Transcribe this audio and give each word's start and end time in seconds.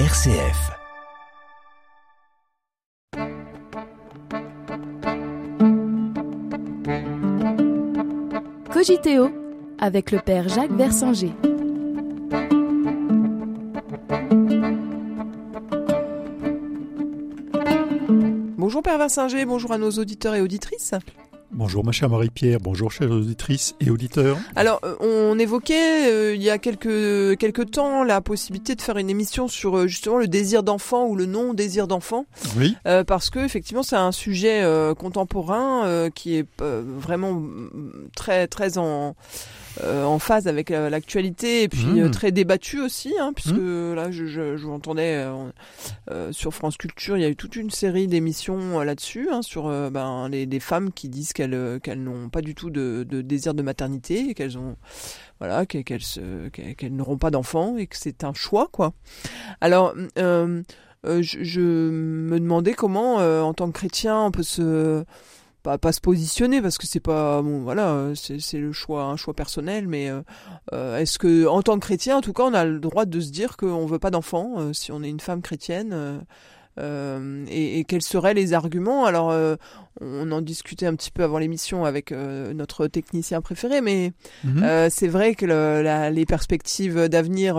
RCF. 0.00 0.72
Cogiteo 8.72 9.30
avec 9.78 10.10
le 10.10 10.18
père 10.18 10.48
Jacques 10.48 10.72
Versanger. 10.72 11.30
Bonjour 18.58 18.82
Père 18.82 18.98
Versinger, 18.98 19.44
bonjour 19.44 19.70
à 19.70 19.78
nos 19.78 19.92
auditeurs 19.92 20.34
et 20.34 20.40
auditrices. 20.40 20.94
Bonjour 21.56 21.84
ma 21.84 21.92
chère 21.92 22.10
Marie-Pierre, 22.10 22.58
bonjour 22.60 22.90
chères 22.90 23.12
auditrices 23.12 23.76
et 23.78 23.88
auditeurs. 23.88 24.36
Alors 24.56 24.80
euh, 24.82 24.96
on 24.98 25.38
évoquait 25.38 26.10
euh, 26.10 26.34
il 26.34 26.42
y 26.42 26.50
a 26.50 26.58
quelques, 26.58 27.38
quelques 27.38 27.70
temps 27.70 28.02
la 28.02 28.20
possibilité 28.20 28.74
de 28.74 28.82
faire 28.82 28.98
une 28.98 29.08
émission 29.08 29.46
sur 29.46 29.76
euh, 29.76 29.86
justement 29.86 30.18
le 30.18 30.26
désir 30.26 30.64
d'enfant 30.64 31.06
ou 31.06 31.14
le 31.14 31.26
non-désir 31.26 31.86
d'enfant. 31.86 32.26
Oui. 32.56 32.76
parce 33.06 33.30
que 33.30 33.38
effectivement 33.38 33.84
c'est 33.84 33.94
un 33.94 34.10
sujet 34.10 34.64
contemporain 34.98 36.10
qui 36.14 36.36
est 36.36 36.46
vraiment 36.60 37.40
très 38.16 38.48
très 38.48 38.78
en 38.78 39.14
euh, 39.82 40.04
en 40.04 40.20
phase 40.20 40.46
avec 40.46 40.70
euh, 40.70 40.88
l'actualité 40.88 41.64
et 41.64 41.68
puis 41.68 42.00
euh, 42.00 42.06
mmh. 42.06 42.10
très 42.12 42.30
débattu 42.30 42.80
aussi, 42.80 43.12
hein, 43.20 43.32
puisque 43.34 43.56
mmh. 43.56 43.94
là 43.94 44.10
je, 44.12 44.26
je, 44.26 44.56
je 44.56 44.66
entendais 44.68 45.24
sur 46.30 46.54
France 46.54 46.76
Culture, 46.76 47.16
il 47.16 47.22
y 47.22 47.24
a 47.24 47.28
eu 47.28 47.36
toute 47.36 47.56
une 47.56 47.70
série 47.70 48.06
d'émissions 48.06 48.80
là-dessus, 48.80 49.28
hein, 49.30 49.42
sur 49.42 49.68
ben, 49.90 50.28
les, 50.28 50.46
des 50.46 50.60
femmes 50.60 50.92
qui 50.92 51.08
disent 51.08 51.32
qu'elles 51.32 51.80
qu'elles 51.82 52.02
n'ont 52.02 52.28
pas 52.28 52.40
du 52.40 52.54
tout 52.54 52.70
de, 52.70 53.04
de 53.08 53.22
désir 53.22 53.54
de 53.54 53.62
maternité, 53.62 54.34
qu'elles 54.34 54.58
ont 54.58 54.76
voilà 55.40 55.66
qu'elles 55.66 55.84
qu'elles 55.84 56.94
n'auront 56.94 57.18
pas 57.18 57.30
d'enfants 57.30 57.76
et 57.76 57.86
que 57.86 57.96
c'est 57.96 58.24
un 58.24 58.34
choix 58.34 58.68
quoi. 58.70 58.92
Alors 59.60 59.94
je, 60.16 60.62
je, 61.20 61.60
me 61.60 62.38
demandais 62.38 62.74
comment 62.74 63.16
en 63.16 63.54
tant 63.54 63.66
que 63.68 63.78
chrétien 63.78 64.20
on 64.20 64.30
peut 64.30 64.42
se 64.42 65.04
pas, 65.64 65.92
se 65.92 66.00
positionner 66.00 66.60
parce 66.60 66.76
que 66.76 66.86
c'est 66.86 67.00
pas 67.00 67.40
bon 67.40 67.62
voilà 67.62 68.12
c'est 68.14 68.58
le 68.58 68.72
choix 68.72 69.04
un 69.04 69.16
choix 69.16 69.34
personnel 69.34 69.88
mais 69.88 70.10
euh, 70.10 70.20
euh, 70.74 70.98
est-ce 70.98 71.18
que 71.18 71.46
en 71.46 71.62
tant 71.62 71.74
que 71.78 71.86
chrétien 71.86 72.18
en 72.18 72.20
tout 72.20 72.34
cas 72.34 72.44
on 72.44 72.54
a 72.54 72.64
le 72.64 72.78
droit 72.78 73.06
de 73.06 73.18
se 73.18 73.30
dire 73.30 73.56
qu'on 73.56 73.86
veut 73.86 73.98
pas 73.98 74.10
d'enfants 74.10 74.54
euh, 74.58 74.72
si 74.74 74.92
on 74.92 75.02
est 75.02 75.08
une 75.08 75.20
femme 75.20 75.40
chrétienne 75.40 76.24
euh, 76.78 77.44
et, 77.48 77.78
et, 77.78 77.84
quels 77.84 78.02
seraient 78.02 78.34
les 78.34 78.52
arguments? 78.52 79.04
Alors, 79.04 79.30
euh, 79.30 79.56
on 80.00 80.30
en 80.32 80.40
discutait 80.40 80.86
un 80.86 80.94
petit 80.96 81.12
peu 81.12 81.22
avant 81.22 81.38
l'émission 81.38 81.84
avec 81.84 82.10
euh, 82.10 82.52
notre 82.52 82.88
technicien 82.88 83.40
préféré, 83.40 83.80
mais 83.80 84.12
mhm. 84.42 84.90
c'est 84.90 85.06
vrai 85.06 85.34
que 85.34 85.46
le, 85.46 85.82
la, 85.82 86.10
les 86.10 86.26
perspectives 86.26 87.08
d'avenir 87.08 87.54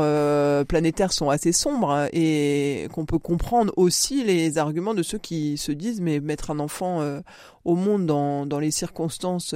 planétaire 0.67 1.13
sont 1.13 1.29
assez 1.29 1.53
sombres 1.53 2.07
et 2.11 2.87
qu'on 2.93 3.05
peut 3.05 3.19
comprendre 3.19 3.73
aussi 3.77 4.23
les 4.23 4.57
arguments 4.57 4.93
de 4.93 5.03
ceux 5.03 5.17
qui 5.17 5.57
se 5.57 5.71
disent 5.71 6.01
mais 6.01 6.19
mettre 6.19 6.51
un 6.51 6.59
enfant 6.59 7.01
au 7.63 7.75
monde 7.75 8.05
dans, 8.05 8.45
dans 8.45 8.59
les 8.59 8.71
circonstances 8.71 9.55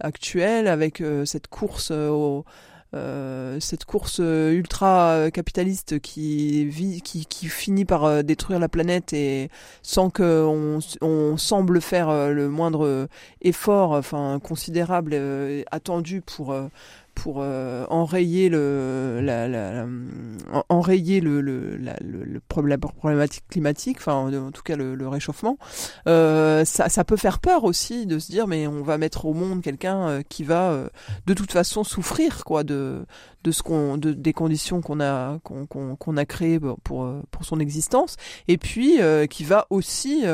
actuelles 0.00 0.68
avec 0.68 1.02
cette 1.24 1.46
course 1.48 1.90
au 1.90 2.44
euh, 2.94 3.60
cette 3.60 3.84
course 3.84 4.18
euh, 4.20 4.52
ultra 4.52 5.30
capitaliste 5.30 5.98
qui 6.00 6.64
vit, 6.64 7.02
qui, 7.02 7.26
qui 7.26 7.48
finit 7.48 7.84
par 7.84 8.04
euh, 8.04 8.22
détruire 8.22 8.58
la 8.58 8.70
planète 8.70 9.12
et 9.12 9.50
sans 9.82 10.08
que 10.08 10.46
on, 11.02 11.36
semble 11.36 11.80
faire 11.82 12.30
le 12.30 12.48
moindre 12.48 13.08
effort, 13.42 13.92
enfin 13.92 14.40
considérable 14.42 15.16
attendu 15.70 16.20
pour 16.20 16.54
pour 17.18 17.38
euh, 17.40 17.84
enrayer 17.90 18.48
le 18.48 19.20
la, 19.20 19.48
la, 19.48 19.86
enrayer 20.68 21.20
le, 21.20 21.40
le, 21.40 21.76
la, 21.76 21.96
le, 22.00 22.40
la 22.64 22.78
problématique 22.78 23.44
climatique, 23.48 23.96
enfin 23.98 24.14
en 24.14 24.50
tout 24.52 24.62
cas 24.62 24.76
le, 24.76 24.94
le 24.94 25.08
réchauffement, 25.08 25.58
euh, 26.06 26.64
ça, 26.64 26.88
ça 26.88 27.02
peut 27.02 27.16
faire 27.16 27.40
peur 27.40 27.64
aussi 27.64 28.06
de 28.06 28.20
se 28.20 28.30
dire 28.30 28.46
mais 28.46 28.68
on 28.68 28.82
va 28.82 28.98
mettre 28.98 29.26
au 29.26 29.34
monde 29.34 29.62
quelqu'un 29.62 30.08
euh, 30.08 30.22
qui 30.28 30.44
va 30.44 30.88
de 31.26 31.34
toute 31.34 31.50
façon 31.50 31.82
souffrir 31.82 32.44
quoi 32.44 32.62
de 32.62 33.04
de 33.42 33.50
ce 33.50 33.62
qu'on 33.64 33.96
de, 33.96 34.12
des 34.12 34.32
conditions 34.32 34.80
qu'on 34.80 35.00
a 35.00 35.38
qu'on 35.42 35.66
qu'on 35.66 36.16
a 36.16 36.24
créées 36.24 36.60
pour 36.60 37.10
pour 37.30 37.44
son 37.44 37.58
existence. 37.58 38.16
Et 38.46 38.58
puis 38.58 38.98
qui 39.28 39.44
va 39.44 39.66
aussi 39.70 40.24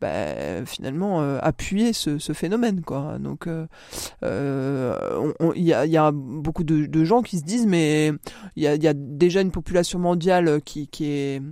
bah, 0.00 0.64
finalement 0.64 1.20
euh, 1.20 1.38
appuyer 1.42 1.92
ce, 1.92 2.18
ce, 2.18 2.32
phénomène 2.32 2.80
quoi. 2.80 3.18
Donc 3.18 3.46
euh, 3.46 3.66
euh, 4.22 4.96
il 5.54 5.62
y, 5.62 5.74
a, 5.74 5.84
y, 5.84 5.96
a, 5.96 6.10
beaucoup 6.10 6.64
de, 6.64 6.86
de, 6.86 7.04
gens 7.04 7.22
qui 7.22 7.38
se 7.38 7.44
disent 7.44 7.66
mais 7.66 8.12
il 8.56 8.62
y 8.62 8.66
a, 8.66 8.76
y 8.76 8.88
a, 8.88 8.94
déjà 8.94 9.42
une 9.42 9.50
population 9.50 9.98
mondiale 9.98 10.62
qui, 10.64 10.88
qui 10.88 11.06
est 11.06 11.42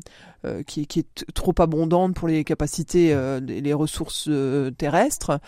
euh, 0.44 0.62
qui, 0.62 0.86
qui, 0.86 1.00
est 1.00 1.24
trop 1.34 1.54
abondante 1.58 2.14
pour 2.14 2.28
les 2.28 2.44
capacités, 2.44 3.12
euh, 3.12 3.40
les 3.40 3.74
ressources 3.74 4.26
euh, 4.28 4.70
terrestres. 4.70 5.40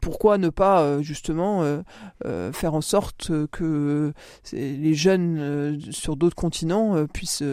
pourquoi 0.00 0.38
ne 0.38 0.48
pas 0.48 1.00
justement 1.02 1.82
faire 2.52 2.74
en 2.74 2.80
sorte 2.80 3.30
que 3.52 4.12
les 4.52 4.94
jeunes 4.94 5.80
sur 5.90 6.16
d'autres 6.16 6.34
continents 6.34 7.06
puissent 7.06 7.44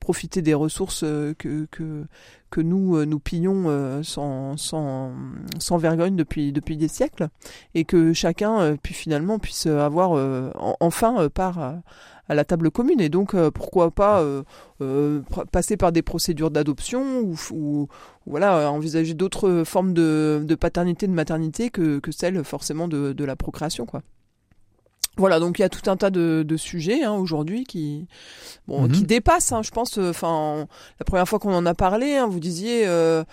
profiter 0.00 0.42
des 0.42 0.54
ressources 0.54 1.02
que, 1.38 1.66
que, 1.70 2.04
que 2.50 2.60
nous 2.60 3.04
nous 3.04 3.18
pillons 3.18 4.02
sans, 4.02 4.56
sans, 4.56 5.12
sans 5.58 5.76
vergogne 5.76 6.16
depuis, 6.16 6.52
depuis 6.52 6.76
des 6.76 6.88
siècles 6.88 7.28
et 7.74 7.84
que 7.84 8.12
chacun 8.12 8.76
puis 8.82 8.94
finalement 8.94 9.38
puisse 9.38 9.66
avoir 9.66 10.12
enfin 10.80 11.28
part 11.28 11.76
à 12.28 12.34
la 12.34 12.44
table 12.44 12.70
commune. 12.70 13.00
Et 13.00 13.08
donc, 13.08 13.34
euh, 13.34 13.50
pourquoi 13.50 13.90
pas 13.90 14.20
euh, 14.20 14.42
euh, 14.80 15.20
passer 15.52 15.76
par 15.76 15.92
des 15.92 16.02
procédures 16.02 16.50
d'adoption 16.50 17.20
ou, 17.20 17.36
ou, 17.52 17.88
voilà, 18.26 18.70
envisager 18.70 19.14
d'autres 19.14 19.62
formes 19.64 19.92
de, 19.92 20.42
de, 20.44 20.54
paternité, 20.54 21.06
de 21.06 21.12
maternité 21.12 21.70
que, 21.70 21.98
que 21.98 22.12
celle 22.12 22.42
forcément 22.44 22.88
de, 22.88 23.12
de 23.12 23.24
la 23.24 23.36
procréation, 23.36 23.86
quoi. 23.86 24.02
Voilà, 25.18 25.40
donc 25.40 25.58
il 25.58 25.62
y 25.62 25.64
a 25.64 25.70
tout 25.70 25.90
un 25.90 25.96
tas 25.96 26.10
de, 26.10 26.44
de 26.46 26.56
sujets 26.58 27.02
hein, 27.02 27.14
aujourd'hui 27.14 27.64
qui, 27.64 28.06
bon, 28.68 28.86
qui 28.86 29.00
mhm. 29.00 29.06
dépassent. 29.06 29.50
Hein, 29.52 29.62
je 29.62 29.70
pense. 29.70 29.96
Enfin, 29.96 30.66
la 31.00 31.04
première 31.04 31.26
fois 31.26 31.38
qu'on 31.38 31.54
en 31.54 31.64
a 31.64 31.72
parlé, 31.72 32.16
hein, 32.16 32.26
vous 32.26 32.38
disiez 32.38 32.86
euh, 32.86 33.24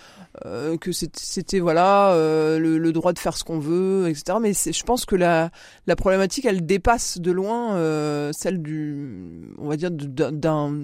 euh, 0.44 0.76
que 0.76 0.90
c'était 0.92 1.60
voilà 1.60 2.12
euh, 2.12 2.58
le, 2.58 2.78
le, 2.78 2.92
droit 2.92 3.12
de 3.12 3.18
faire 3.18 3.36
ce 3.36 3.44
qu'on 3.44 3.58
veut, 3.58 4.08
etc. 4.08 4.38
Mais 4.40 4.52
je 4.52 4.82
pense 4.82 5.04
que 5.04 5.16
la, 5.16 5.50
la 5.86 5.96
problématique, 5.96 6.44
elle 6.44 6.66
dépasse 6.66 7.18
de 7.18 7.30
loin 7.30 7.76
euh, 7.76 8.30
celle 8.32 8.60
du, 8.60 9.54
on 9.58 9.68
va 9.68 9.76
dire, 9.76 9.90
d'un 9.90 10.74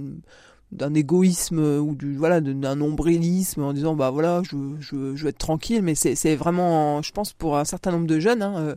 d'un 0.73 0.95
égoïsme 0.95 1.59
ou 1.59 1.97
du 1.97 2.17
voilà 2.17 2.41
d'un 2.41 2.77
nombrilisme 2.77 3.65
en 3.65 3.73
disant 3.73 3.97
bah 3.97 4.11
voilà 4.11 4.41
je 4.45 4.57
je, 4.79 5.17
je 5.17 5.25
veux 5.25 5.31
être 5.31 5.39
tranquille 5.39 5.83
mais 5.83 5.97
c'est 5.97 6.37
vraiment 6.37 7.03
je 7.03 7.11
pense 7.11 7.33
pour 7.33 7.59
un 7.59 7.65
certain 7.65 7.91
nombre 7.91 8.07
de 8.07 8.21
jeunes 8.21 8.41
hein, 8.41 8.55
euh, 8.57 8.77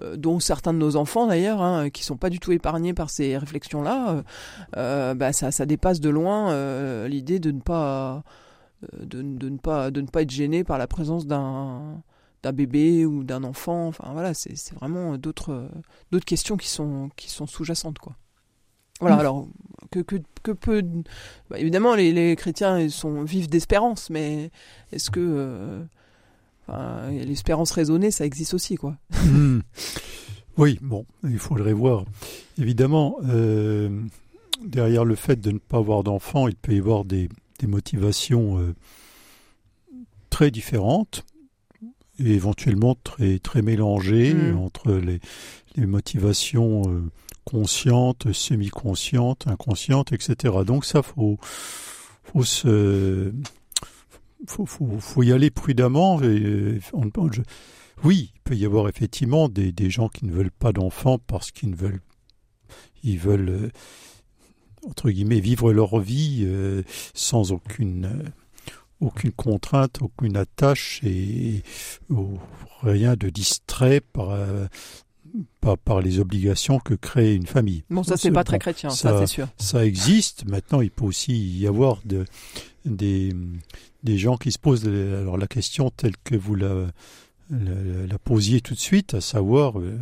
euh, 0.00 0.16
dont 0.16 0.40
certains 0.40 0.72
de 0.72 0.78
nos 0.78 0.96
enfants 0.96 1.26
d'ailleurs, 1.26 1.60
hein, 1.60 1.90
qui 1.90 2.02
sont 2.02 2.16
pas 2.16 2.30
du 2.30 2.38
tout 2.38 2.50
épargnés 2.52 2.94
par 2.94 3.10
ces 3.10 3.36
réflexions-là, 3.36 4.22
euh 4.76 5.12
bah, 5.12 5.34
ça, 5.34 5.50
ça, 5.50 5.66
dépasse 5.66 6.00
de 6.00 6.08
loin 6.08 6.50
euh, 6.50 7.08
l'idée 7.08 7.38
de 7.38 7.50
ne 7.50 7.60
pas 7.60 8.22
de, 9.00 9.22
de, 9.22 9.48
ne 9.48 9.56
pas 9.58 9.90
de 9.90 10.00
ne 10.00 10.06
pas 10.06 10.22
être 10.22 10.30
gêné 10.30 10.64
par 10.64 10.78
la 10.78 10.86
présence 10.86 11.26
d'un 11.26 12.02
d'un 12.42 12.52
bébé 12.52 13.06
ou 13.06 13.24
d'un 13.24 13.44
enfant. 13.44 13.88
Enfin 13.88 14.10
voilà, 14.12 14.34
c'est 14.34 14.74
vraiment 14.74 15.16
d'autres 15.18 15.68
d'autres 16.10 16.24
questions 16.24 16.56
qui 16.56 16.68
sont 16.68 17.10
qui 17.16 17.30
sont 17.30 17.46
sous-jacentes 17.46 17.98
quoi. 17.98 18.16
Voilà, 19.00 19.16
mmh. 19.16 19.20
alors 19.20 19.48
que, 19.90 19.98
que, 20.00 20.16
que 20.42 20.52
peut 20.52 20.84
bah, 21.50 21.58
évidemment 21.58 21.94
les, 21.94 22.12
les 22.12 22.36
chrétiens 22.36 22.78
ils 22.78 22.90
sont 22.90 23.24
vivent 23.24 23.48
d'espérance, 23.48 24.10
mais 24.10 24.50
est-ce 24.92 25.10
que 25.10 25.84
l'espérance 27.10 27.72
raisonnée, 27.72 28.10
ça 28.10 28.24
existe 28.24 28.54
aussi, 28.54 28.76
quoi. 28.76 28.96
Hmm. 29.24 29.60
Oui, 30.58 30.78
bon, 30.82 31.06
il 31.24 31.38
faudrait 31.38 31.72
voir. 31.72 32.04
Évidemment, 32.58 33.16
euh, 33.24 34.02
derrière 34.62 35.06
le 35.06 35.14
fait 35.14 35.40
de 35.40 35.50
ne 35.50 35.58
pas 35.58 35.78
avoir 35.78 36.02
d'enfants, 36.02 36.46
il 36.46 36.56
peut 36.56 36.74
y 36.74 36.78
avoir 36.78 37.06
des, 37.06 37.30
des 37.62 37.68
motivations 37.68 38.58
euh, 38.58 38.74
très 40.30 40.50
différentes 40.50 41.24
et 42.18 42.32
éventuellement 42.32 42.96
très, 43.02 43.38
très 43.38 43.62
mélangées 43.62 44.34
hmm. 44.34 44.58
entre 44.58 44.92
les, 44.92 45.20
les 45.76 45.86
motivations 45.86 46.82
euh, 46.88 47.02
conscientes, 47.44 48.32
semi-conscientes, 48.32 49.46
inconscientes, 49.46 50.12
etc. 50.12 50.54
Donc 50.66 50.84
ça, 50.84 51.02
faut, 51.02 51.38
faut 52.24 52.44
se 52.44 53.32
faut, 54.46 54.66
faut, 54.66 54.98
faut, 54.98 55.22
y 55.22 55.32
aller 55.32 55.50
prudemment. 55.50 56.20
Et 56.22 56.80
on, 56.92 57.10
je, 57.30 57.42
oui, 58.02 58.32
il 58.34 58.40
peut 58.40 58.56
y 58.56 58.66
avoir 58.66 58.88
effectivement 58.88 59.48
des, 59.48 59.70
des 59.70 59.88
gens 59.88 60.08
qui 60.08 60.26
ne 60.26 60.32
veulent 60.32 60.50
pas 60.50 60.72
d'enfants 60.72 61.18
parce 61.18 61.52
qu'ils 61.52 61.70
ne 61.70 61.76
veulent, 61.76 62.00
ils 63.04 63.18
veulent 63.18 63.48
euh, 63.48 63.70
entre 64.88 65.10
guillemets 65.10 65.40
vivre 65.40 65.72
leur 65.72 65.98
vie 65.98 66.42
euh, 66.42 66.82
sans 67.14 67.52
aucune 67.52 68.06
euh, 68.06 68.28
aucune 69.00 69.32
contrainte, 69.32 69.98
aucune 70.00 70.36
attache 70.36 71.00
et, 71.02 71.62
rien 72.82 73.16
de 73.16 73.30
distrait 73.30 74.00
par 74.00 74.38
par, 75.60 75.78
par 75.78 76.00
les 76.00 76.20
obligations 76.20 76.78
que 76.78 76.94
crée 76.94 77.34
une 77.34 77.46
famille. 77.46 77.82
Bon, 77.90 78.02
ça, 78.02 78.16
c'est 78.16 78.30
pas 78.30 78.44
très 78.44 78.58
chrétien, 78.58 78.90
ça, 78.90 79.18
c'est 79.18 79.26
sûr. 79.26 79.48
Ça 79.58 79.84
existe. 79.84 80.44
Maintenant, 80.48 80.80
il 80.80 80.90
peut 80.90 81.04
aussi 81.04 81.32
y 81.58 81.66
avoir 81.66 82.00
de, 82.04 82.24
des, 82.84 83.34
des 84.02 84.18
gens 84.18 84.36
qui 84.36 84.52
se 84.52 84.58
posent 84.58 84.86
alors 84.86 85.36
la 85.36 85.46
question 85.46 85.90
telle 85.90 86.16
que 86.22 86.36
vous 86.36 86.54
la, 86.54 86.86
la, 87.52 88.18
posiez 88.18 88.60
tout 88.60 88.74
de 88.74 88.78
suite, 88.78 89.14
à 89.14 89.20
savoir 89.20 89.78
euh, 89.78 89.98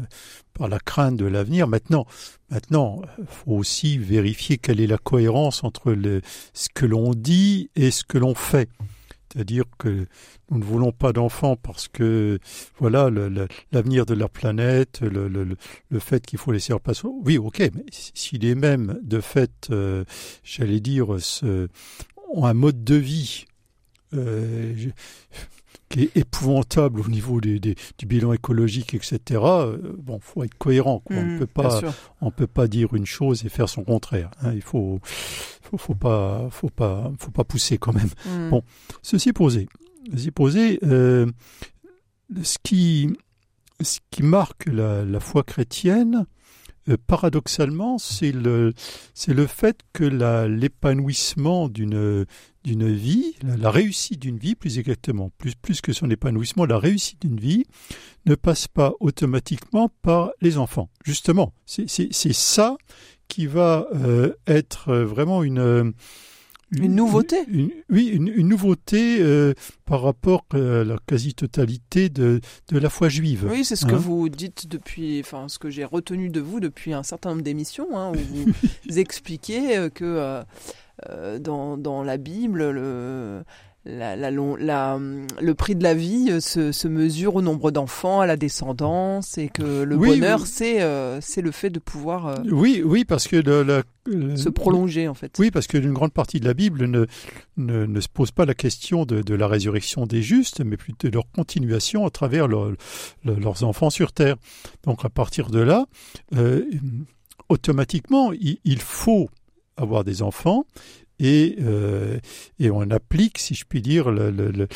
par 0.55 0.69
la 0.69 0.79
crainte 0.79 1.17
de 1.17 1.26
l'avenir. 1.26 1.67
Maintenant, 1.67 2.06
maintenant, 2.50 3.02
faut 3.26 3.52
aussi 3.52 3.99
vérifier 3.99 4.58
quelle 4.58 4.81
est 4.81 4.87
la 4.87 4.99
cohérence 4.99 5.64
entre 5.64 5.97
ce 6.52 6.69
que 6.73 6.87
l'on 6.87 7.14
dit 7.14 7.70
et 7.76 7.91
ce 7.91 8.05
que 8.05 8.19
l'on 8.19 8.35
fait. 8.35 8.69
C'est-à-dire 9.32 9.64
que 9.79 10.06
nous 10.50 10.58
ne 10.58 10.64
voulons 10.64 10.91
pas 10.91 11.12
d'enfants 11.12 11.55
parce 11.55 11.87
que 11.87 12.41
voilà 12.79 13.11
l'avenir 13.70 14.05
de 14.05 14.14
la 14.14 14.29
planète, 14.29 15.00
le, 15.02 15.56
fait 16.00 16.26
qu'il 16.26 16.38
faut 16.38 16.50
laisser 16.50 16.75
place. 16.82 17.05
Oui, 17.05 17.38
ok, 17.38 17.61
mais 17.61 17.85
s'il 17.91 18.44
est 18.44 18.56
même 18.56 18.99
de 19.02 19.20
fait, 19.20 19.69
euh, 19.70 20.05
j'allais 20.43 20.81
dire, 20.81 21.20
ce, 21.20 21.69
ont 22.32 22.44
un 22.44 22.55
mode 22.55 22.82
de 22.82 22.97
vie 22.97 23.44
euh, 24.14 24.75
qui 25.90 26.04
est 26.04 26.16
épouvantable 26.16 27.00
au 27.00 27.08
niveau 27.08 27.40
des, 27.40 27.58
des, 27.58 27.75
du 27.98 28.06
bilan 28.06 28.32
écologique, 28.32 28.94
etc. 28.94 29.19
Euh, 29.42 29.76
bon, 29.98 30.20
faut 30.20 30.44
être 30.44 30.56
cohérent. 30.56 31.00
Quoi. 31.00 31.16
on 31.16 31.25
ne 31.25 31.34
mmh, 31.34 31.38
peut 31.40 31.46
pas, 31.46 31.81
on 32.20 32.31
peut 32.31 32.46
pas 32.46 32.69
dire 32.69 32.94
une 32.94 33.06
chose 33.06 33.44
et 33.44 33.48
faire 33.48 33.69
son 33.69 33.82
contraire. 33.82 34.31
Hein. 34.40 34.52
Il 34.54 34.62
faut, 34.62 35.00
faut, 35.02 35.76
faut 35.76 35.94
pas, 35.94 36.48
faut 36.50 36.70
pas, 36.70 37.10
faut 37.19 37.32
pas 37.32 37.44
pousser 37.44 37.76
quand 37.76 37.92
même. 37.92 38.08
Mmh. 38.25 38.50
Bon, 38.50 38.62
ceci 39.02 39.32
posé, 39.32 39.69
ceci 40.12 40.31
posé, 40.31 40.78
euh, 40.84 41.26
ce 42.42 42.56
qui, 42.62 43.10
ce 43.81 43.98
qui 44.12 44.22
marque 44.22 44.66
la, 44.66 45.04
la 45.04 45.20
foi 45.20 45.42
chrétienne, 45.42 46.25
paradoxalement, 47.06 47.99
c'est 47.99 48.32
le, 48.32 48.73
c'est 49.15 49.35
le 49.35 49.47
fait 49.47 49.81
que 49.93 50.05
l'épanouissement 50.05 51.69
d'une, 51.69 52.27
vie, 52.65 53.35
la, 53.43 53.71
réussite 53.71 54.21
d'une 54.21 54.38
vie, 54.38 54.55
plus 54.55 54.79
exactement, 54.79 55.31
plus, 55.38 55.81
que 55.81 55.93
son 55.93 56.11
épanouissement, 56.11 56.65
la 56.65 56.79
réussite 56.79 57.21
d'une 57.23 57.38
vie 57.38 57.65
ne 58.27 58.35
passe 58.35 58.69
pas 58.69 58.93
automatiquement 59.00 59.91
par 60.03 60.31
les 60.41 60.59
enfants. 60.59 60.91
Justement, 61.05 61.53
c'est, 61.67 61.88
c'est, 61.88 62.32
ça 62.32 62.77
qui 63.29 63.47
va 63.47 63.87
euh, 63.94 64.35
être 64.47 64.94
vraiment 64.94 65.43
une 65.43 65.93
une, 66.72 66.94
nouveauté 66.94 67.37
Oui, 67.88 68.06
une, 68.06 68.46
nouveauté 68.46 69.19
euh, 69.20 69.55
par 69.84 70.02
rapport 70.02 70.44
à 70.52 70.58
la 70.58 70.96
quasi-totalité 71.06 72.08
de, 72.08 72.40
de 72.70 72.78
la 72.78 72.90
foi 72.90 73.08
juive. 73.08 73.49
Oui, 73.50 73.64
c'est 73.64 73.76
ce 73.76 73.87
que 73.87 73.94
hein 73.94 73.99
vous 73.99 74.28
dites 74.28 74.67
depuis, 74.67 75.20
enfin, 75.20 75.49
ce 75.49 75.58
que 75.58 75.70
j'ai 75.70 75.84
retenu 75.84 76.28
de 76.28 76.40
vous 76.40 76.61
depuis 76.61 76.93
un 76.93 77.02
certain 77.02 77.31
nombre 77.31 77.43
d'émissions, 77.43 77.99
hein, 77.99 78.12
où 78.12 78.50
vous 78.88 78.99
expliquez 78.99 79.76
euh, 79.76 79.88
que 79.88 80.43
euh, 81.08 81.38
dans, 81.38 81.76
dans 81.76 82.02
la 82.02 82.19
Bible, 82.19 82.70
le, 82.70 83.43
la, 83.87 84.15
la, 84.15 84.31
la, 84.31 84.99
le 85.41 85.55
prix 85.55 85.75
de 85.75 85.82
la 85.82 85.94
vie 85.94 86.29
euh, 86.31 86.41
se, 86.41 86.71
se 86.71 86.87
mesure 86.87 87.37
au 87.37 87.43
nombre 87.43 87.71
d'enfants, 87.71 88.21
à 88.21 88.27
la 88.27 88.37
descendance, 88.37 89.38
et 89.38 89.49
que 89.49 89.82
le 89.82 89.97
bonheur, 89.97 90.47
c'est 90.47 90.82
euh, 90.82 91.19
c'est 91.23 91.41
le 91.41 91.50
fait 91.50 91.71
de 91.71 91.79
pouvoir. 91.79 92.27
Euh, 92.27 92.37
oui, 92.50 92.82
oui, 92.85 93.05
parce 93.05 93.27
que 93.27 93.43
se 94.06 94.49
prolonger 94.50 95.09
en 95.09 95.15
fait. 95.15 95.35
Oui, 95.38 95.50
parce 95.50 95.67
qu'une 95.67 95.93
grande 95.93 96.12
partie 96.12 96.41
de 96.41 96.44
la 96.44 96.53
Bible 96.53 96.85
ne, 96.87 97.06
ne, 97.56 97.87
ne, 97.87 98.00
se 98.00 98.09
pose 98.09 98.32
pas 98.32 98.44
la 98.44 98.55
question 98.55 99.06
de, 99.06 99.23
de, 99.23 99.35
la 99.35 99.49
résurrection 99.49 100.05
des 100.05 100.21
justes, 100.21 100.61
mais 100.61 100.76
plutôt 100.76 101.09
de 101.09 101.15
leur 101.15 101.31
continuation 101.31 102.05
à 102.05 102.11
travers 102.11 102.49
leurs 102.49 103.65
enfants 103.65 103.91
sur 103.91 104.12
terre. 104.12 104.37
Donc 104.85 105.05
à 105.05 105.09
partir 105.09 105.49
de 105.49 105.61
là, 105.61 105.87
automatiquement, 107.49 108.33
il, 108.33 108.59
il 108.65 108.81
faut 108.81 109.31
avoir 109.76 110.05
des 110.05 110.21
enfants 110.23 110.67
et, 111.20 111.56
euh, 111.61 112.19
et 112.58 112.70
on 112.70 112.81
applique, 112.90 113.38
si 113.38 113.55
je 113.55 113.64
puis 113.67 113.82
dire, 113.82 114.11
le, 114.11 114.31
le, 114.31 114.67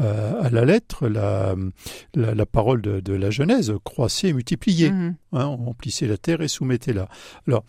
euh, 0.00 0.42
à 0.42 0.50
la 0.50 0.64
lettre 0.64 1.08
la, 1.08 1.56
la, 2.14 2.34
la 2.34 2.46
parole 2.46 2.82
de, 2.82 3.00
de, 3.00 3.14
la 3.14 3.30
Genèse, 3.30 3.72
croissez 3.84 4.28
et 4.28 4.32
multipliez. 4.34 4.90
Mmh. 4.90 5.16
Hein, 5.32 5.46
emplissez 5.46 6.06
la 6.06 6.18
terre 6.18 6.42
et 6.42 6.48
soumettez-la. 6.48 7.08
Alors, 7.48 7.64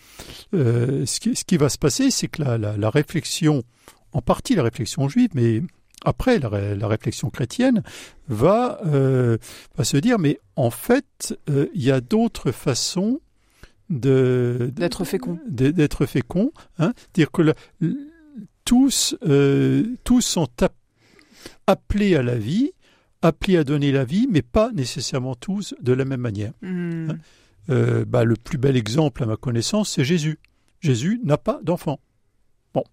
euh, 0.53 1.05
ce, 1.05 1.19
qui, 1.19 1.35
ce, 1.35 1.45
qui, 1.45 1.57
va 1.57 1.69
se 1.69 1.77
passer, 1.77 2.11
c'est 2.11 2.27
que 2.27 2.43
la, 2.43 2.57
la, 2.57 2.75
la, 2.75 2.89
réflexion, 2.89 3.63
en 4.11 4.21
partie 4.21 4.53
la 4.55 4.63
réflexion 4.63 5.07
juive, 5.07 5.29
mais 5.33 5.61
après 6.03 6.38
la, 6.38 6.75
la 6.75 6.88
réflexion 6.88 7.29
chrétienne, 7.29 7.83
va, 8.27 8.79
euh, 8.85 9.38
va 9.77 9.85
se 9.85 9.97
dire, 9.97 10.19
mais 10.19 10.39
en 10.57 10.69
fait, 10.69 11.38
il 11.47 11.81
y 11.81 11.89
a 11.89 12.01
d'autres 12.01 12.51
façons 12.51 13.21
de 13.89 14.71
d'être 14.75 15.05
fécond 15.05 15.38
d'être 15.47 16.07
fécond 16.07 16.51
hein 16.79 16.93
dire 17.13 17.29
que 17.31 17.53
tous, 18.65 19.15
euh, 19.23 19.95
tous 20.03 20.21
sont 20.21 20.50
appelés 21.67 22.15
à 22.15 22.23
la 22.23 22.35
vie, 22.35 22.71
appelés 23.21 23.57
à 23.57 23.63
donner 23.63 23.91
la 23.91 24.03
vie, 24.03 24.27
mais 24.29 24.41
pas 24.41 24.71
nécessairement 24.73 25.35
tous 25.35 25.73
de 25.79 25.94
la 25.94 26.03
même 26.03 26.19
manière. 26.19 26.51
Hmm. 26.62 27.12
Hein. 27.12 27.17
Euh, 27.69 28.06
bah, 28.06 28.23
le 28.23 28.35
plus 28.35 28.57
bel 28.57 28.75
exemple 28.75 29.23
à 29.23 29.25
ma 29.25 29.38
connaissance, 29.38 29.91
c'est 29.91 30.03
Jésus. 30.03 30.39
Jésus 30.81 31.19
n'a 31.23 31.38
pas 31.38 31.59
d'enfant. 31.63 32.00
Bon. 32.73 32.83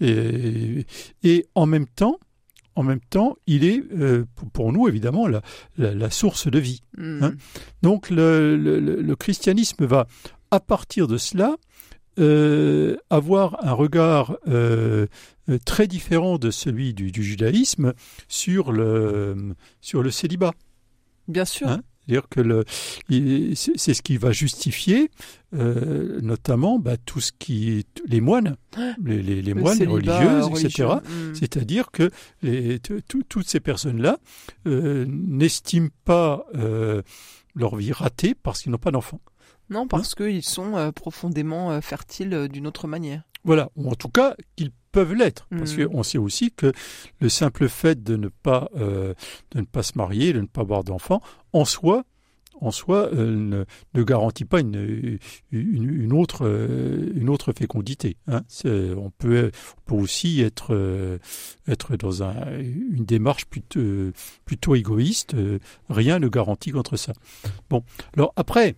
Et, 0.00 0.86
et, 1.22 1.46
en 1.54 1.66
même 1.66 1.86
temps, 1.86 2.18
en 2.76 2.82
même 2.82 3.00
temps, 3.00 3.36
il 3.46 3.64
est 3.64 3.82
euh, 3.92 4.24
pour 4.52 4.72
nous 4.72 4.88
évidemment 4.88 5.26
la, 5.26 5.42
la, 5.76 6.10
source 6.10 6.48
de 6.48 6.58
vie. 6.58 6.82
Hmm. 6.96 7.22
Hein. 7.22 7.34
Donc 7.82 8.10
le, 8.10 8.56
le, 8.56 8.78
le, 8.80 9.16
christianisme 9.16 9.84
va, 9.84 10.06
à 10.52 10.60
partir 10.60 11.08
de 11.08 11.18
cela, 11.18 11.56
euh, 12.18 12.96
avoir 13.08 13.64
un 13.64 13.72
regard 13.72 14.36
euh, 14.48 15.06
très 15.64 15.86
différent 15.86 16.38
de 16.38 16.50
celui 16.50 16.94
du, 16.94 17.12
du, 17.12 17.22
judaïsme 17.22 17.92
sur 18.28 18.72
le, 18.72 19.54
sur 19.80 20.02
le 20.02 20.10
célibat. 20.10 20.52
Bien 21.28 21.44
sûr. 21.44 21.68
Hein? 21.68 21.82
C'est-à-dire 22.10 22.28
que 22.28 22.64
c'est 23.54 23.94
ce 23.94 24.02
qui 24.02 24.16
va 24.16 24.32
justifier 24.32 25.10
euh, 25.54 26.20
notamment 26.22 26.78
bah, 26.78 26.96
tout 26.96 27.20
ce 27.20 27.30
qui 27.36 27.86
les 28.06 28.20
moines, 28.20 28.56
les, 29.04 29.22
les, 29.22 29.42
les 29.42 29.54
moines, 29.54 29.78
les 29.78 29.86
religieuses, 29.86 30.48
etc. 30.48 30.88
Hmm. 31.04 31.34
C'est-à-dire 31.34 31.90
que 31.90 32.10
les, 32.42 32.80
toutes 32.80 33.48
ces 33.48 33.60
personnes-là 33.60 34.18
euh, 34.66 35.06
n'estiment 35.08 35.90
pas 36.04 36.46
euh, 36.54 37.02
leur 37.54 37.76
vie 37.76 37.92
ratée 37.92 38.34
parce 38.34 38.62
qu'ils 38.62 38.72
n'ont 38.72 38.78
pas 38.78 38.90
d'enfants. 38.90 39.20
Non, 39.70 39.86
parce 39.86 40.12
hein 40.12 40.24
qu'ils 40.24 40.44
sont 40.44 40.76
euh, 40.76 40.90
profondément 40.90 41.70
euh, 41.70 41.80
fertiles 41.80 42.34
euh, 42.34 42.48
d'une 42.48 42.66
autre 42.66 42.88
manière. 42.88 43.22
Voilà, 43.44 43.70
ou 43.76 43.88
en 43.88 43.94
tout 43.94 44.08
cas 44.08 44.34
qu'ils 44.56 44.72
peuvent 44.92 45.14
l'être, 45.14 45.46
parce 45.50 45.76
mmh. 45.76 45.86
qu'on 45.86 46.02
sait 46.02 46.18
aussi 46.18 46.50
que 46.50 46.72
le 47.20 47.28
simple 47.28 47.68
fait 47.68 48.02
de 48.02 48.16
ne 48.16 48.28
pas 48.28 48.68
de 48.74 49.14
ne 49.54 49.62
pas 49.62 49.82
se 49.82 49.92
marier, 49.96 50.34
de 50.34 50.40
ne 50.40 50.46
pas 50.46 50.60
avoir 50.60 50.84
d'enfants, 50.84 51.22
en 51.54 51.64
soi, 51.64 52.04
en 52.60 52.70
soi, 52.70 53.08
ne, 53.12 53.64
ne, 53.94 54.02
garantit 54.02 54.44
pas 54.44 54.60
une, 54.60 55.18
une, 55.52 56.12
autre 56.12 56.44
une 57.14 57.30
autre 57.30 57.54
fécondité. 57.56 58.18
Hein. 58.26 58.42
On 58.64 59.10
peut 59.16 59.52
on 59.78 59.80
peut 59.86 60.02
aussi 60.02 60.42
être 60.42 61.18
être 61.66 61.96
dans 61.96 62.22
un, 62.22 62.58
une 62.58 63.06
démarche 63.06 63.46
plutôt 63.46 63.80
plutôt 64.44 64.74
égoïste. 64.74 65.34
rien 65.88 66.18
ne 66.18 66.28
garantit 66.28 66.72
contre 66.72 66.96
ça. 66.96 67.14
Bon, 67.70 67.84
alors 68.14 68.34
après. 68.36 68.76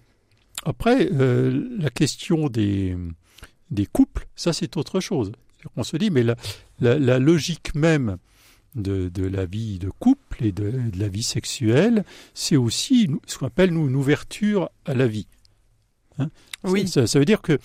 Après, 0.64 1.08
euh, 1.12 1.68
la 1.78 1.90
question 1.90 2.48
des, 2.48 2.96
des 3.70 3.86
couples, 3.86 4.26
ça 4.36 4.52
c'est 4.52 4.76
autre 4.76 5.00
chose. 5.00 5.32
On 5.76 5.84
se 5.84 5.96
dit, 5.96 6.10
mais 6.10 6.22
la, 6.22 6.36
la, 6.80 6.98
la 6.98 7.18
logique 7.18 7.74
même 7.74 8.18
de, 8.74 9.08
de, 9.08 9.24
la 9.24 9.44
vie 9.46 9.78
de 9.78 9.90
couple 9.90 10.44
et 10.44 10.52
de, 10.52 10.70
de 10.70 10.98
la 10.98 11.08
vie 11.08 11.22
sexuelle, 11.22 12.04
c'est 12.34 12.56
aussi 12.56 13.08
ce 13.26 13.38
qu'on 13.38 13.46
appelle 13.46 13.72
nous 13.72 13.88
une 13.88 13.96
ouverture 13.96 14.70
à 14.84 14.94
la 14.94 15.06
vie. 15.06 15.26
Hein? 16.18 16.30
Oui. 16.64 16.88
Ça, 16.88 17.06
ça, 17.06 17.18
veut 17.18 17.24
dire 17.24 17.42
que 17.42 17.58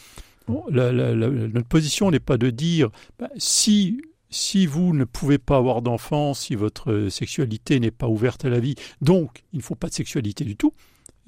bon, 0.47 0.63
la, 0.69 0.91
notre 0.91 1.67
position 1.67 2.11
n'est 2.11 2.19
pas 2.19 2.37
de 2.37 2.49
dire 2.49 2.89
bah, 3.19 3.29
si 3.37 4.01
si 4.29 4.65
vous 4.65 4.93
ne 4.93 5.05
pouvez 5.05 5.37
pas 5.37 5.55
avoir 5.55 5.81
d'enfants, 5.81 6.33
si 6.33 6.55
votre 6.55 7.07
sexualité 7.09 7.79
n'est 7.79 7.91
pas 7.91 8.07
ouverte 8.07 8.43
à 8.43 8.49
la 8.49 8.59
vie, 8.59 8.75
donc 9.01 9.43
il 9.53 9.57
ne 9.57 9.63
faut 9.63 9.75
pas 9.75 9.87
de 9.87 9.93
sexualité 9.93 10.43
du 10.43 10.57
tout. 10.57 10.73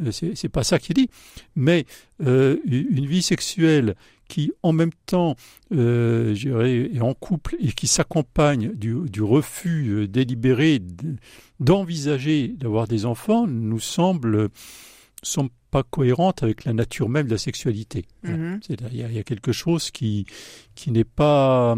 Euh, 0.01 0.11
c'est 0.11 0.49
pas 0.49 0.63
ça 0.63 0.79
qui 0.79 0.91
est 0.91 0.95
dit, 0.95 1.09
mais 1.55 1.85
euh, 2.21 2.57
une 2.65 3.05
vie 3.05 3.21
sexuelle 3.21 3.95
qui 4.29 4.53
en 4.63 4.71
même 4.71 4.91
temps 5.05 5.35
euh, 5.73 6.33
est 6.93 7.01
en 7.01 7.13
couple 7.13 7.57
et 7.59 7.73
qui 7.73 7.87
s'accompagne 7.87 8.71
du, 8.75 8.95
du, 9.09 9.21
refus 9.21 9.89
euh, 9.89 10.07
délibéré 10.07 10.81
d'envisager 11.59 12.47
d'avoir 12.47 12.87
des 12.87 13.05
enfants 13.05 13.47
nous 13.47 13.79
semble 13.79 14.49
sont 15.23 15.49
pas 15.71 15.83
cohérente 15.83 16.43
avec 16.43 16.63
la 16.63 16.73
nature 16.73 17.09
même 17.09 17.25
de 17.25 17.31
la 17.31 17.37
sexualité. 17.37 18.05
Mm 18.23 18.31
-hmm. 18.31 18.59
Il 18.69 18.95
y, 18.95 19.15
y, 19.15 19.19
a 19.19 19.23
quelque 19.23 19.51
chose 19.51 19.91
qui 19.91 20.25
qui 20.75 20.91
n'est 20.91 21.11
pas 21.23 21.75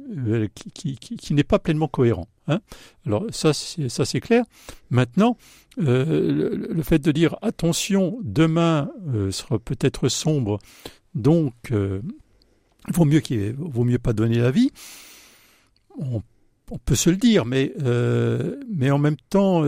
euh, 0.00 0.48
qui, 0.74 1.34
n'est 1.34 1.44
pas 1.44 1.58
pleinement 1.58 1.88
cohérent. 1.88 2.28
Hein. 2.48 2.60
Alors 3.06 3.24
ça, 3.30 3.52
ça 3.52 4.04
c'est 4.04 4.20
clair. 4.20 4.44
Maintenant, 4.90 5.36
euh, 5.78 6.68
le, 6.68 6.82
fait 6.82 6.98
de 6.98 7.12
dire 7.12 7.36
attention, 7.42 8.18
demain 8.22 8.90
euh, 9.08 9.30
sera 9.30 9.58
peut-être 9.58 10.08
sombre, 10.08 10.58
donc 11.14 11.54
vaut 12.92 13.04
mieux 13.04 13.20
qu'il 13.20 13.56
pas 14.02 14.12
donner 14.12 14.38
la 14.38 14.50
vie. 14.50 14.70
On, 15.98 16.22
peut 16.84 16.96
se 16.96 17.10
le 17.10 17.16
dire, 17.16 17.44
mais 17.44 17.72
mais 18.68 18.90
en 18.90 18.98
même 18.98 19.16
temps, 19.30 19.64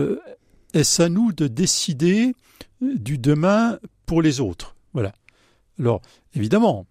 est-ce 0.73 1.01
à 1.01 1.09
nous 1.09 1.31
de 1.31 1.47
décider 1.47 2.33
du 2.81 3.17
demain 3.17 3.79
pour 4.05 4.21
les 4.21 4.41
autres? 4.41 4.75
Voilà. 4.93 5.13
Alors 5.79 6.01
évidemment, 6.33 6.85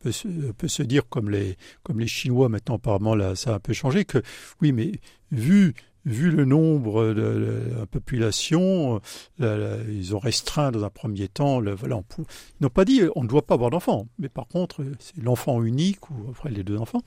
peut 0.00 0.12
se, 0.12 0.28
peut 0.52 0.68
se 0.68 0.82
dire 0.82 1.08
comme 1.08 1.30
les, 1.30 1.56
comme 1.82 2.00
les 2.00 2.06
Chinois 2.06 2.48
maintenant 2.48 2.76
apparemment 2.76 3.14
là 3.14 3.36
ça 3.36 3.52
a 3.52 3.54
un 3.56 3.60
peu 3.60 3.72
changé 3.72 4.04
que 4.04 4.22
oui 4.60 4.72
mais 4.72 4.92
vu 5.30 5.74
vu 6.06 6.30
le 6.30 6.44
nombre 6.44 7.12
de, 7.12 7.74
la 7.78 7.86
population, 7.86 9.00
ils 9.38 10.14
ont 10.14 10.18
restreint 10.18 10.70
dans 10.70 10.84
un 10.84 10.90
premier 10.90 11.28
temps. 11.28 11.60
Voilà, 11.60 12.00
ils 12.18 12.24
n'ont 12.60 12.70
pas 12.70 12.84
dit 12.84 13.02
on 13.16 13.22
ne 13.22 13.28
doit 13.28 13.42
pas 13.42 13.54
avoir 13.54 13.70
d'enfants, 13.70 14.06
mais 14.18 14.28
par 14.28 14.46
contre 14.48 14.84
c'est 14.98 15.22
l'enfant 15.22 15.62
unique 15.62 16.10
ou 16.10 16.30
après 16.30 16.50
les 16.50 16.64
deux 16.64 16.78
enfants. 16.78 17.02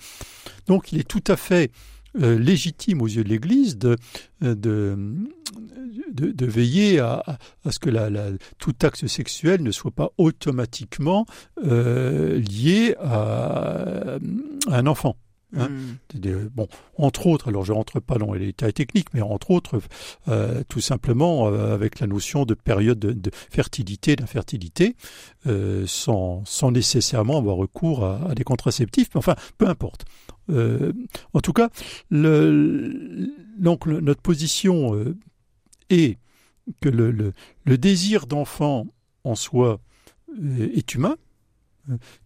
Donc 0.68 0.92
il 0.92 1.00
est 1.00 1.08
tout 1.08 1.24
à 1.28 1.36
fait 1.36 1.72
euh, 2.22 2.38
légitime 2.38 3.02
aux 3.02 3.08
yeux 3.08 3.24
de 3.24 3.30
l'Église 3.30 3.78
de, 3.78 3.98
de, 4.42 4.98
de, 6.12 6.46
veiller 6.46 7.00
à, 7.00 7.24
à, 7.66 7.72
ce 7.72 7.80
que 7.80 7.90
la, 7.90 8.10
la, 8.10 8.30
tout 8.60 8.76
acte 8.84 9.08
sexuel 9.08 9.64
ne 9.64 9.72
soit 9.72 9.92
pas 9.92 10.12
automatiquement 10.18 11.26
euh, 11.66 12.40
lié 12.40 12.96
à, 13.00 14.18
un 14.68 14.88
enfant. 14.88 15.16
Hein. 15.56 15.70
Hmm. 15.70 16.48
Bon, 16.54 16.68
entre 16.98 17.28
autres, 17.28 17.50
alors 17.50 17.64
je 17.64 17.74
rentre 17.74 18.00
pas 18.00 18.18
dans 18.18 18.34
les 18.34 18.48
détails 18.48 18.74
techniques, 18.74 19.14
mais 19.14 19.22
entre 19.22 19.52
autres, 19.52 19.80
euh, 20.28 20.64
tout 20.68 20.82
simplement 20.82 21.48
euh, 21.48 21.74
avec 21.74 22.00
la 22.00 22.08
notion 22.08 22.46
de 22.46 22.54
période 22.56 23.00
de, 23.00 23.12
de 23.12 23.32
fertilité, 23.34 24.16
d'infertilité, 24.16 24.96
euh, 25.46 25.86
sans, 25.86 26.44
sans 26.46 26.72
nécessairement 26.72 27.38
avoir 27.38 27.58
recours 27.58 28.04
à, 28.04 28.30
à 28.30 28.36
des 28.36 28.44
contraceptifs. 28.44 29.10
Mais 29.14 29.20
enfin, 29.20 29.36
peu 29.58 29.68
importe. 29.68 30.06
Euh, 30.50 30.92
en 31.34 31.40
tout 31.40 31.54
cas, 31.54 31.70
donc 32.12 33.86
notre 33.86 34.22
position 34.22 34.96
euh, 34.96 35.16
est 35.90 36.18
que 36.82 36.90
le, 36.90 37.34
désir 37.66 38.28
d'enfant 38.28 38.88
en 39.24 39.36
soi 39.36 39.80
euh, 40.42 40.70
est 40.74 40.96
humain, 40.96 41.16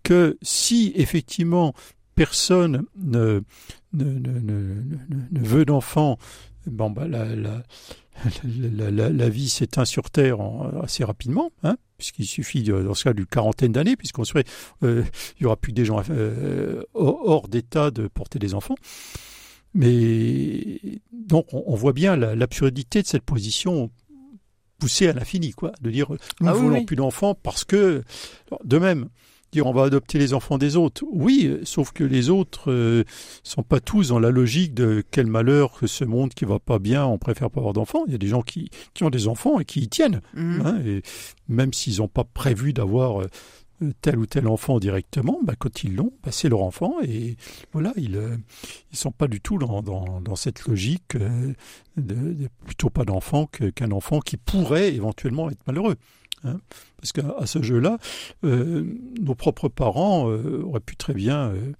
que 0.03 0.38
si 0.41 0.91
effectivement 0.95 1.74
personne 2.15 2.86
ne, 2.95 3.41
ne, 3.93 4.05
ne, 4.05 4.81
ne 5.31 5.39
veut 5.39 5.65
d'enfant, 5.65 6.17
bon, 6.65 6.89
bah, 6.89 7.07
la, 7.07 7.36
la, 7.36 7.63
la, 8.43 9.09
la, 9.09 9.29
vie 9.29 9.50
s'éteint 9.50 9.86
sur 9.86 10.09
Terre 10.09 10.38
assez 10.81 11.03
rapidement, 11.03 11.51
hein, 11.63 11.77
puisqu'il 11.97 12.25
suffit, 12.25 12.63
dans 12.63 12.93
ce 12.93 13.03
cas, 13.03 13.13
d'une 13.13 13.25
quarantaine 13.25 13.71
d'années, 13.71 13.95
puisqu'on 13.95 14.24
serait, 14.24 14.43
euh, 14.83 15.03
il 15.39 15.43
y 15.43 15.45
aura 15.45 15.57
plus 15.57 15.74
des 15.74 15.86
gens 15.86 16.01
euh, 16.09 16.83
hors 16.93 17.47
d'état 17.47 17.91
de 17.91 18.07
porter 18.07 18.39
des 18.39 18.53
enfants. 18.53 18.75
Mais 19.74 20.79
donc, 21.12 21.47
on, 21.53 21.75
voit 21.75 21.93
bien 21.93 22.15
l'absurdité 22.15 23.01
de 23.01 23.07
cette 23.07 23.24
position 23.24 23.91
poussée 24.79 25.07
à 25.07 25.13
l'infini, 25.13 25.51
quoi, 25.51 25.71
de 25.81 25.91
dire 25.91 26.09
nous 26.09 26.47
ah 26.47 26.53
ne 26.53 26.57
voulons 26.57 26.86
plus 26.86 26.95
d'enfants 26.95 27.36
parce 27.36 27.63
que, 27.63 28.03
de 28.63 28.77
même, 28.77 29.09
dire 29.51 29.66
on 29.66 29.74
va 29.74 29.84
adopter 29.84 30.20
les 30.20 30.34
enfants 30.34 30.58
des 30.58 30.75
autres. 30.75 31.04
Oui, 31.12 31.60
sauf 31.63 31.92
que 31.92 32.04
les 32.04 32.30
autres 32.30 32.72
euh, 32.72 33.04
sont 33.44 33.63
pas 33.63 33.80
tous 33.80 34.10
dans 34.10 34.20
la 34.20 34.30
logique 34.30 34.74
de 34.74 35.04
quel 35.12 35.27
malheur 35.27 35.74
que 35.80 35.88
ce 35.88 36.04
monde 36.04 36.34
qui 36.34 36.46
va 36.46 36.60
pas 36.60 36.80
bien, 36.80 37.06
on 37.06 37.18
préfère 37.18 37.50
pas 37.50 37.60
avoir 37.60 37.74
d'enfants. 37.74 38.04
Il 38.08 38.12
y 38.12 38.16
a 38.16 38.20
des 38.20 38.27
gens 38.27 38.42
qui, 38.42 38.70
qui 38.94 39.04
ont 39.04 39.10
des 39.10 39.27
enfants 39.27 39.60
et 39.60 39.66
qui 39.66 39.82
y 39.82 39.89
tiennent. 39.89 40.22
Mhm. 40.34 40.62
Hein, 40.66 40.82
et 40.86 41.01
même 41.48 41.74
s'ils 41.74 41.98
n'ont 41.98 42.08
pas 42.08 42.24
prévu 42.24 42.74
d'avoir 42.74 43.22
euh, 43.22 43.27
tel 44.01 44.18
ou 44.18 44.25
tel 44.25 44.48
enfant 44.48 44.80
directement, 44.80 45.39
bah, 45.44 45.54
quand 45.58 45.84
ils 45.84 45.96
l'ont, 45.96 46.12
bah, 46.24 46.32
c'est 46.32 46.50
leur 46.50 46.62
enfant 46.62 46.96
et 47.04 47.38
voilà, 47.74 47.94
ils 47.96 48.12
ne 48.12 48.18
euh, 48.18 48.38
sont 48.92 49.12
pas 49.12 49.27
du 49.27 49.39
tout 49.39 49.58
dans, 49.58 49.82
dans, 49.82 50.22
dans 50.22 50.36
cette 50.36 50.66
logique 50.66 51.16
de, 51.96 52.48
plutôt 52.66 52.89
pas 52.89 53.06
d'enfant 53.06 53.48
qu'un 53.48 53.92
enfant 53.92 54.20
qui 54.20 54.38
pourrait 54.38 54.94
éventuellement 54.94 55.50
être 55.50 55.66
malheureux. 55.68 55.96
Hein. 56.44 56.60
Parce 57.00 57.12
qu'à 57.13 57.46
ce 57.46 57.62
jeu-là, 57.62 57.98
euh, 58.44 58.84
nos 59.20 59.36
propres 59.36 59.70
parents 59.70 60.29
euh, 60.29 60.63
auraient 60.65 60.79
pu 60.79 60.96
très 60.96 61.13
bien. 61.13 61.50
Euh, 61.50 61.74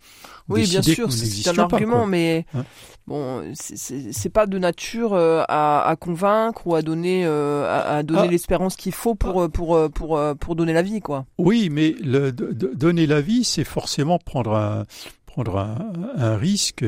oui, 0.50 0.68
bien 0.68 0.82
sûr, 0.82 1.12
c'est 1.12 1.50
un 1.50 1.58
argument, 1.58 2.06
mais 2.06 2.46
hein 2.54 2.66
bon, 3.08 3.52
c'est 3.54 4.30
pas 4.30 4.46
de 4.46 4.58
nature 4.58 5.16
à, 5.16 5.88
à, 5.88 5.96
convaincre 5.96 6.68
ou 6.68 6.76
à 6.76 6.82
donner, 6.82 7.26
à, 7.26 8.02
donner 8.04 8.22
ah. 8.24 8.28
l'espérance 8.28 8.76
qu'il 8.76 8.94
faut 8.94 9.16
pour, 9.16 9.44
ah. 9.44 9.50
pour, 9.50 9.92
pour, 9.92 10.20
pour, 10.40 10.56
donner 10.56 10.74
la 10.74 10.82
vie, 10.82 11.02
quoi. 11.02 11.26
Oui, 11.38 11.70
mais 11.72 11.96
le, 12.04 12.32
donner 12.32 13.08
la 13.08 13.22
vie, 13.22 13.44
c'est 13.44 13.64
forcément 13.64 14.20
prendre 14.20 14.56
un, 14.56 14.86
prendre 15.26 15.58
un, 15.58 15.92
un 16.16 16.38
risque 16.38 16.84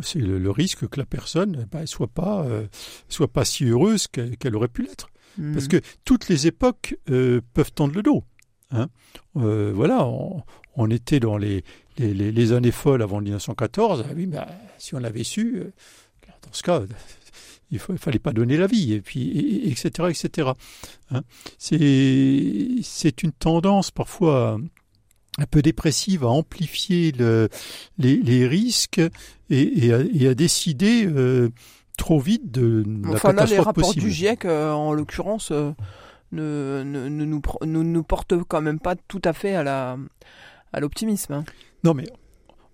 c'est 0.00 0.20
le, 0.20 0.50
risque 0.50 0.88
que 0.88 0.98
la 0.98 1.06
personne 1.06 1.52
ne 1.52 1.64
bah, 1.64 1.86
soit 1.86 2.08
pas 2.08 2.46
soit 3.08 3.28
pas 3.28 3.44
si 3.44 3.64
heureuse 3.64 4.06
qu'elle 4.08 4.56
aurait 4.56 4.68
pu 4.68 4.82
l'être. 4.82 5.11
Parce 5.52 5.68
que 5.68 5.80
toutes 6.04 6.28
les 6.28 6.46
époques 6.46 6.96
euh, 7.10 7.40
peuvent 7.54 7.72
tendre 7.72 7.94
le 7.94 8.02
dos. 8.02 8.24
Hein. 8.70 8.88
Euh, 9.36 9.72
voilà, 9.74 10.06
on, 10.76 10.90
était 10.90 11.20
dans 11.20 11.36
les, 11.36 11.64
les, 11.98 12.12
les, 12.12 12.52
années 12.52 12.70
folles 12.70 13.02
avant 13.02 13.20
1914. 13.20 14.04
Ah 14.06 14.12
oui, 14.14 14.26
bah, 14.26 14.48
si 14.78 14.94
on 14.94 14.98
l'avait 14.98 15.24
su, 15.24 15.56
euh, 15.56 15.72
dans 16.42 16.52
ce 16.52 16.62
cas, 16.62 16.82
il 17.70 17.80
ne 17.88 17.96
fallait 17.96 18.18
pas 18.18 18.32
donner 18.32 18.56
la 18.56 18.66
vie, 18.66 18.92
et 18.92 19.00
puis, 19.00 19.70
etc., 19.70 20.08
etc. 20.10 20.50
Hein. 21.10 21.22
C'est 21.58 23.22
une 23.22 23.32
tendance 23.32 23.90
parfois 23.90 24.58
un 25.38 25.46
peu 25.46 25.62
dépressive 25.62 26.24
à 26.24 26.28
amplifier 26.28 27.12
le, 27.12 27.48
les, 27.98 28.16
les, 28.18 28.46
risques 28.46 29.00
et, 29.48 29.86
et, 29.86 29.92
à, 29.94 30.00
et 30.00 30.28
à, 30.28 30.34
décider 30.34 31.06
trop 32.02 32.18
vite 32.18 32.50
de 32.50 32.82
la 33.04 33.12
enfin, 33.12 33.32
là, 33.32 33.44
les 33.44 33.60
rapports 33.60 33.94
du 33.94 34.10
GIEC, 34.10 34.44
euh, 34.44 34.72
en 34.72 34.92
l'occurrence, 34.92 35.52
euh, 35.52 35.70
ne, 36.32 36.82
ne, 36.84 37.08
ne, 37.08 37.24
nous, 37.24 37.40
ne 37.64 37.82
nous 37.82 38.02
portent 38.02 38.34
quand 38.48 38.60
même 38.60 38.80
pas 38.80 38.96
tout 38.96 39.22
à 39.24 39.32
fait 39.32 39.54
à 39.54 39.62
la 39.62 39.96
à 40.72 40.80
l'optimisme. 40.80 41.32
Hein. 41.32 41.44
Non, 41.84 41.94
mais 41.94 42.06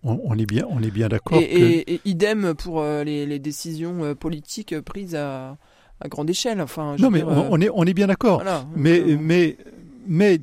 on, 0.03 0.39
est 0.39 0.47
bien, 0.47 0.65
on 0.71 0.83
est 0.83 0.91
bien 0.91 1.09
d'accord. 1.09 1.37
Et, 1.43 1.93
et, 1.93 2.01
idem 2.07 2.55
pour 2.55 2.81
euh, 2.81 3.05
les, 3.05 3.27
les, 3.27 3.39
décisions 3.39 4.15
politiques 4.15 4.81
prises 4.81 5.15
à, 5.15 5.59
à 6.01 6.09
grande 6.09 6.31
échelle. 6.31 6.63
Enfin, 6.63 6.97
non, 6.99 7.11
mais 7.11 7.23
on, 7.23 7.61
est, 7.61 7.69
on 7.75 7.85
est 7.85 7.95
bien 7.95 8.07
d'accord. 8.07 8.43
mais, 8.77 9.03
mais, 9.21 9.59
mais 10.07 10.41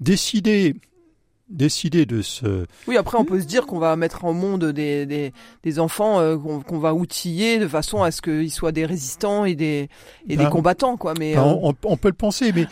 décider 0.00 0.74
décider 1.50 2.06
de 2.06 2.22
se... 2.22 2.66
Oui, 2.86 2.96
après 2.96 3.18
on 3.18 3.24
peut 3.24 3.40
se 3.40 3.46
dire 3.46 3.66
qu'on 3.66 3.78
va 3.78 3.96
mettre 3.96 4.24
en 4.24 4.32
monde 4.32 4.66
des, 4.66 5.04
des, 5.04 5.32
des 5.62 5.78
enfants 5.78 6.20
euh, 6.20 6.36
qu'on 6.36 6.78
va 6.78 6.94
outiller 6.94 7.58
de 7.58 7.68
façon 7.68 8.02
à 8.02 8.10
ce 8.10 8.22
qu'ils 8.22 8.50
soient 8.50 8.72
des 8.72 8.86
résistants 8.86 9.44
et 9.44 9.54
des, 9.54 9.88
et 10.28 10.36
des 10.36 10.44
ben, 10.44 10.50
combattants, 10.50 10.96
quoi. 10.96 11.14
Mais 11.18 11.34
ben, 11.34 11.42
euh, 11.42 11.72
on, 11.84 11.96
peut 11.96 12.08
le 12.08 12.14
penser, 12.14 12.52
mais 12.52 12.66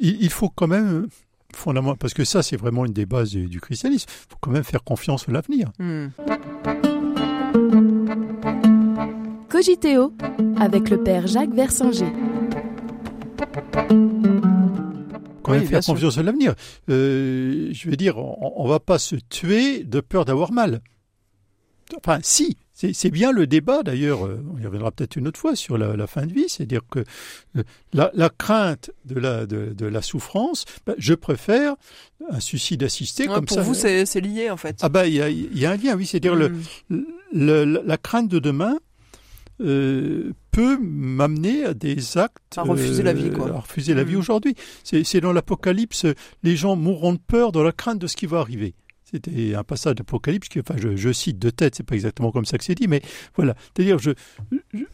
il, 0.00 0.30
faut 0.30 0.48
quand 0.48 0.66
même 0.66 1.08
fondamentalement, 1.54 1.96
parce 1.96 2.14
que 2.14 2.24
ça 2.24 2.42
c'est 2.42 2.56
vraiment 2.56 2.84
une 2.84 2.92
des 2.92 3.06
bases 3.06 3.30
du, 3.30 3.60
christianisme, 3.60 4.08
il 4.08 4.30
faut 4.30 4.38
quand 4.40 4.50
même 4.50 4.64
faire 4.64 4.82
confiance 4.82 5.28
à 5.28 5.32
l'avenir. 5.32 5.70
Hmm. 5.78 6.08
Cogiteo 9.48 10.12
avec 10.58 10.90
le 10.90 11.02
père 11.02 11.26
Jacques 11.28 11.54
Versinger 11.54 12.12
quand 15.44 15.52
même 15.52 15.66
faire 15.66 15.84
confiance 15.84 16.18
à 16.18 16.22
l'avenir. 16.22 16.54
Euh, 16.88 17.68
je 17.72 17.88
veux 17.88 17.96
dire, 17.96 18.18
on, 18.18 18.64
ne 18.64 18.68
va 18.68 18.80
pas 18.80 18.98
se 18.98 19.16
tuer 19.16 19.84
de 19.84 20.00
peur 20.00 20.24
d'avoir 20.24 20.52
mal. 20.52 20.80
Enfin, 21.98 22.18
si, 22.22 22.56
c'est 22.72 23.10
bien 23.10 23.30
le 23.30 23.46
débat 23.46 23.82
d'ailleurs, 23.82 24.26
euh, 24.26 24.42
on 24.52 24.58
y 24.58 24.66
reviendra 24.66 24.90
peut-être 24.90 25.16
une 25.16 25.28
autre 25.28 25.38
fois 25.38 25.54
sur 25.54 25.76
la, 25.76 26.06
fin 26.06 26.26
de 26.26 26.32
vie, 26.32 26.48
c'est-à-dire 26.48 26.80
que 26.90 27.04
euh, 27.56 27.62
la, 27.92 28.30
crainte 28.30 28.90
de 29.04 29.20
la, 29.20 29.46
de, 29.46 29.86
la 29.86 30.02
souffrance, 30.02 30.64
ben, 30.86 30.94
je 30.98 31.14
préfère 31.14 31.74
un 32.30 32.40
suicide 32.40 32.82
assisté 32.82 33.26
comme 33.26 33.44
pour 33.44 33.54
ça. 33.54 33.62
Pour 33.62 33.74
vous, 33.74 33.78
c'est 33.78 34.20
lié 34.20 34.50
en 34.50 34.56
fait. 34.56 34.78
Ah 34.80 34.88
ben, 34.88 35.04
il 35.04 35.14
y 35.14 35.66
a, 35.66 35.70
un 35.70 35.76
lien, 35.76 35.94
oui, 35.94 36.06
c'est-à-dire 36.06 36.34
le, 36.34 36.52
hmm. 36.88 37.82
la 37.84 37.96
crainte 37.98 38.28
de 38.28 38.38
demain, 38.38 38.78
euh, 39.60 40.32
peut 40.50 40.78
m'amener 40.80 41.64
à 41.64 41.74
des 41.74 42.18
actes 42.18 42.56
à 42.56 42.62
refuser 42.62 43.02
la 43.02 43.12
vie 43.12 43.30
quoi. 43.30 43.50
à 43.50 43.60
refuser 43.60 43.94
la 43.94 44.04
vie 44.04 44.16
mm. 44.16 44.18
aujourd'hui 44.18 44.54
c'est 44.82 45.20
dans 45.20 45.32
l'apocalypse 45.32 46.06
les 46.42 46.56
gens 46.56 46.76
mourront 46.76 47.12
de 47.12 47.18
peur 47.18 47.52
dans 47.52 47.62
la 47.62 47.72
crainte 47.72 47.98
de 47.98 48.06
ce 48.06 48.16
qui 48.16 48.26
va 48.26 48.40
arriver 48.40 48.74
c'était 49.04 49.54
un 49.54 49.62
passage 49.62 49.94
d'Apocalypse 49.94 50.48
qui, 50.48 50.58
enfin, 50.58 50.74
je, 50.76 50.96
je, 50.96 51.12
cite 51.12 51.38
de 51.38 51.50
tête, 51.50 51.76
c'est 51.76 51.84
pas 51.84 51.94
exactement 51.94 52.32
comme 52.32 52.46
ça 52.46 52.58
que 52.58 52.64
c'est 52.64 52.74
dit, 52.74 52.88
mais 52.88 53.00
voilà. 53.36 53.54
C'est-à-dire, 53.76 53.98
je, 53.98 54.10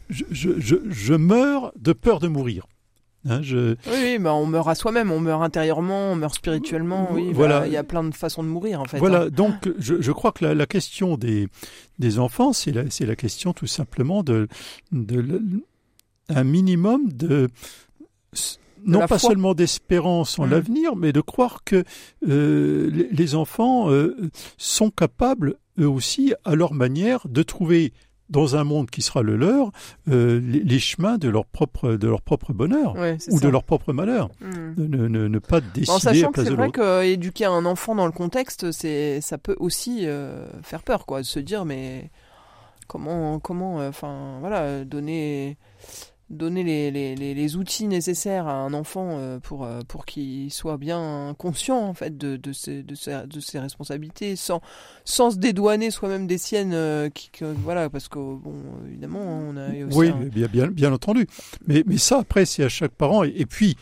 je, 0.09 0.21
je, 0.29 0.75
je, 0.87 1.13
meurs 1.13 1.71
de 1.79 1.93
peur 1.93 2.19
de 2.19 2.27
mourir. 2.27 2.67
Hein, 3.29 3.41
je... 3.41 3.75
Oui, 3.91 4.17
bah 4.19 4.33
on 4.33 4.45
meurt 4.45 4.67
à 4.67 4.75
soi-même, 4.75 5.11
on 5.11 5.19
meurt 5.19 5.43
intérieurement, 5.43 6.11
on 6.11 6.15
meurt 6.15 6.35
spirituellement. 6.35 7.09
Oui, 7.11 7.27
bah, 7.27 7.33
voilà. 7.33 7.67
Il 7.67 7.73
y 7.73 7.77
a 7.77 7.83
plein 7.83 8.03
de 8.03 8.15
façons 8.15 8.43
de 8.43 8.47
mourir 8.47 8.81
en 8.81 8.85
fait. 8.85 8.97
Voilà. 8.97 9.23
Hein. 9.23 9.29
Donc, 9.29 9.69
je, 9.77 10.01
je, 10.01 10.11
crois 10.11 10.31
que 10.31 10.43
la, 10.43 10.55
la 10.55 10.65
question 10.65 11.17
des 11.17 11.47
des 11.99 12.19
enfants, 12.19 12.53
c'est 12.53 12.71
la 12.71 13.15
question 13.15 13.53
tout 13.53 13.67
simplement 13.67 14.23
de 14.23 14.47
de 14.91 15.41
un 16.29 16.43
minimum 16.43 17.11
de 17.11 17.49
non 18.85 19.05
pas 19.05 19.19
seulement 19.19 19.53
d'espérance 19.53 20.39
en 20.39 20.47
mmh. 20.47 20.49
l'avenir, 20.49 20.95
mais 20.95 21.13
de 21.13 21.21
croire 21.21 21.63
que 21.63 21.83
euh, 22.27 23.07
les, 23.11 23.35
enfants 23.35 23.91
euh, 23.91 24.31
sont 24.57 24.89
capables 24.89 25.55
eux 25.79 25.87
aussi, 25.87 26.33
à 26.45 26.55
leur 26.55 26.73
manière, 26.73 27.27
de 27.27 27.43
trouver 27.43 27.93
dans 28.31 28.55
un 28.55 28.63
monde 28.63 28.89
qui 28.89 29.01
sera 29.01 29.21
le 29.21 29.35
leur, 29.35 29.71
euh, 30.09 30.39
les, 30.39 30.79
chemins 30.79 31.17
de 31.17 31.29
leur 31.29 31.45
propre, 31.45 31.93
de 31.93 32.07
leur 32.07 32.21
propre 32.21 32.53
bonheur 32.53 32.95
ou 33.29 33.39
de 33.39 33.47
leur 33.47 33.63
propre 33.63 33.93
malheur. 33.93 34.29
Hmm. 34.39 34.73
Ne, 34.77 35.07
ne, 35.07 35.27
ne, 35.27 35.39
pas 35.39 35.61
décider 35.61 35.91
en 35.91 35.99
sachant 35.99 36.31
que 36.31 36.43
c'est 36.43 36.51
vrai 36.51 36.71
qu'éduquer 36.71 37.45
un 37.45 37.65
enfant 37.65 37.93
dans 37.93 38.05
le 38.05 38.11
contexte, 38.11 38.71
c'est, 38.71 39.21
ça 39.21 39.37
peut 39.37 39.55
aussi 39.59 40.07
euh, 40.07 40.47
faire 40.63 40.81
peur, 40.81 41.05
quoi, 41.05 41.21
de 41.21 41.25
se 41.25 41.39
dire 41.39 41.65
mais 41.65 42.09
comment, 42.87 43.39
comment, 43.39 43.81
euh, 43.81 43.89
enfin 43.89 44.37
voilà, 44.39 44.85
donner 44.85 45.57
donner 46.31 46.63
les, 46.63 46.91
les, 46.91 47.33
les, 47.33 47.55
outils 47.57 47.87
nécessaires 47.87 48.47
à 48.47 48.53
un 48.53 48.73
enfant 48.73 49.17
euh, 49.17 49.39
pour, 49.39 49.65
euh, 49.65 49.81
pour 49.87 50.05
qu'il 50.05 50.51
soit 50.51 50.77
bien 50.77 51.35
conscient 51.37 51.77
en 51.77 51.93
fait 51.93 52.17
de, 52.17 52.37
de, 52.37 52.53
ses, 52.53 52.83
de, 52.83 52.95
ses, 52.95 53.27
de 53.27 53.39
ses 53.39 53.59
responsabilités 53.59 54.35
sans, 54.35 54.61
sans 55.03 55.31
se 55.31 55.37
dédouaner 55.37 55.91
soi-même 55.91 56.27
des 56.27 56.37
siennes 56.37 56.73
euh, 56.73 57.09
qui, 57.09 57.29
voilà 57.41 57.89
parce 57.89 58.07
que 58.07 58.17
bon 58.17 58.55
évidemment 58.87 59.19
on 59.19 59.57
a 59.57 59.69
aussi 59.85 59.97
oui 59.97 60.11
bien, 60.29 60.47
bien, 60.47 60.67
bien 60.67 60.93
entendu 60.93 61.27
mais, 61.67 61.83
mais 61.85 61.97
ça 61.97 62.19
après 62.19 62.45
c'est 62.45 62.63
à 62.63 62.69
chaque 62.69 62.93
parent 62.93 63.23
et, 63.23 63.45
puis 63.45 63.75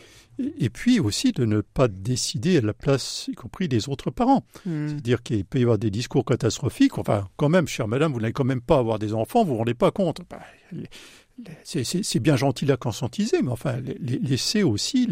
et 0.58 0.70
puis 0.70 1.00
aussi 1.00 1.32
de 1.32 1.44
ne 1.44 1.60
pas 1.60 1.88
décider 1.88 2.58
à 2.58 2.60
la 2.62 2.72
place, 2.72 3.28
y 3.28 3.34
compris 3.34 3.68
des 3.68 3.88
autres 3.88 4.10
parents. 4.10 4.42
Hmm. 4.64 4.88
C'est-à-dire 4.88 5.22
qu'il 5.22 5.44
peut 5.44 5.58
y 5.58 5.62
avoir 5.62 5.76
des 5.76 5.90
discours 5.90 6.24
catastrophiques. 6.24 6.96
Enfin, 6.96 7.28
quand 7.36 7.50
même, 7.50 7.68
chère 7.68 7.88
madame, 7.88 8.12
vous 8.12 8.20
n'allez 8.20 8.32
quand 8.32 8.44
même 8.44 8.62
pas 8.62 8.78
avoir 8.78 8.98
des 8.98 9.12
enfants, 9.12 9.44
vous 9.44 9.50
vous 9.50 9.58
rendez 9.58 9.74
pas 9.74 9.90
compte. 9.90 10.22
Bah, 10.30 10.40
c'est 11.64 12.20
bien 12.20 12.36
gentil 12.36 12.66
la 12.66 12.76
conscientiser, 12.76 13.42
mais 13.42 13.50
enfin, 13.50 13.80
laisser 14.00 14.62
aussi 14.62 15.08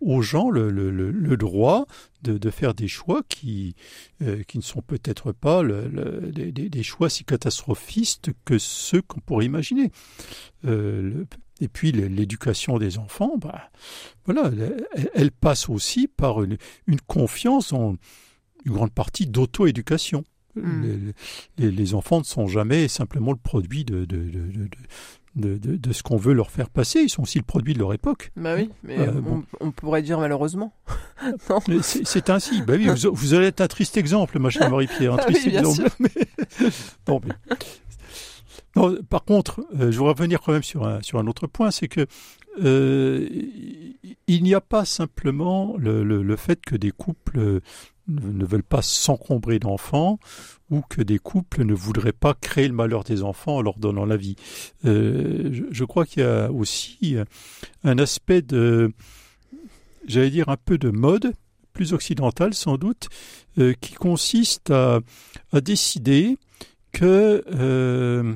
aux 0.00 0.22
gens 0.22 0.50
le, 0.50 1.36
droit 1.36 1.86
de, 2.22 2.50
faire 2.50 2.74
des 2.74 2.88
choix 2.88 3.22
qui, 3.28 3.74
euh, 4.22 4.42
qui 4.44 4.58
ne 4.58 4.62
sont 4.62 4.82
peut-être 4.82 5.32
pas 5.32 5.62
des, 5.64 6.82
choix 6.82 7.10
si 7.10 7.24
catastrophistes 7.24 8.30
que 8.44 8.58
ceux 8.58 9.02
qu'on 9.02 9.20
pourrait 9.20 9.46
imaginer. 9.46 9.90
Euh, 10.64 11.24
et 11.60 11.68
puis 11.68 11.92
l'éducation 11.92 12.78
des 12.78 12.98
enfants, 12.98 13.36
bah, 13.38 13.70
voilà, 14.24 14.50
elle, 15.14 15.30
passe 15.30 15.68
aussi 15.68 16.08
par 16.08 16.42
une, 16.42 16.58
confiance 17.06 17.72
en 17.72 17.96
une 18.64 18.72
grande 18.72 18.92
partie 18.92 19.26
d'auto-éducation. 19.26 20.24
Hmm. 20.54 21.12
Les, 21.58 21.94
enfants 21.94 22.18
ne 22.18 22.24
sont 22.24 22.46
jamais 22.46 22.88
simplement 22.88 23.30
le 23.30 23.38
produit 23.38 23.84
de, 23.84 24.04
de, 24.04 24.28
de, 24.28 24.68
ce 25.40 26.02
qu'on 26.02 26.16
veut 26.16 26.32
leur 26.32 26.50
faire 26.50 26.68
passer. 26.68 27.00
Ils 27.00 27.08
sont 27.08 27.22
aussi 27.22 27.38
le 27.38 27.44
produit 27.44 27.74
de 27.74 27.78
leur 27.78 27.92
époque. 27.94 28.32
Bah 28.36 28.54
oui, 28.56 28.70
mais 28.82 28.98
euh, 28.98 29.20
on, 29.60 29.70
pourrait 29.70 30.02
dire 30.02 30.18
malheureusement. 30.18 30.74
c'est 31.82 32.30
ainsi. 32.30 32.62
Bah 32.62 32.74
oui, 32.76 32.88
vous, 33.12 33.34
allez 33.34 33.46
être 33.46 33.60
un 33.60 33.68
triste 33.68 33.96
exemple, 33.96 34.38
ma 34.38 34.50
chère 34.50 34.70
Marie-Pierre. 34.70 35.14
Un 35.14 35.18
ah 35.18 35.24
triste 35.24 35.46
exemple. 35.46 35.88
bon, 37.06 37.20
non, 38.76 38.96
par 39.08 39.24
contre, 39.24 39.60
euh, 39.74 39.90
je 39.90 39.98
voudrais 39.98 40.14
revenir 40.14 40.40
quand 40.40 40.52
même 40.52 40.62
sur 40.62 40.86
un, 40.86 41.02
sur 41.02 41.18
un 41.18 41.26
autre 41.26 41.46
point, 41.46 41.70
c'est 41.70 41.88
que 41.88 42.06
euh, 42.62 43.26
il 44.26 44.42
n'y 44.42 44.54
a 44.54 44.60
pas 44.60 44.84
simplement 44.84 45.74
le, 45.78 46.04
le, 46.04 46.22
le, 46.22 46.36
fait 46.36 46.60
que 46.60 46.76
des 46.76 46.90
couples 46.90 47.60
ne 48.08 48.44
veulent 48.44 48.62
pas 48.62 48.82
s'encombrer 48.82 49.58
d'enfants 49.58 50.18
ou 50.70 50.82
que 50.88 51.02
des 51.02 51.18
couples 51.18 51.64
ne 51.64 51.74
voudraient 51.74 52.12
pas 52.12 52.34
créer 52.34 52.66
le 52.66 52.74
malheur 52.74 53.04
des 53.04 53.22
enfants 53.22 53.56
en 53.56 53.62
leur 53.62 53.78
donnant 53.78 54.06
la 54.06 54.16
vie. 54.16 54.36
Euh, 54.84 55.66
je, 55.70 55.84
crois 55.84 56.06
qu'il 56.06 56.22
y 56.22 56.26
a 56.26 56.50
aussi 56.50 57.16
un 57.84 57.98
aspect 57.98 58.42
de, 58.42 58.92
j'allais 60.06 60.30
dire 60.30 60.48
un 60.48 60.56
peu 60.56 60.78
de 60.78 60.90
mode, 60.90 61.34
plus 61.72 61.92
occidental 61.92 62.54
sans 62.54 62.76
doute, 62.76 63.08
euh, 63.58 63.74
qui 63.80 63.94
consiste 63.94 64.70
à, 64.70 65.00
décider 65.52 66.36
que 66.92 67.42
euh, 67.54 68.34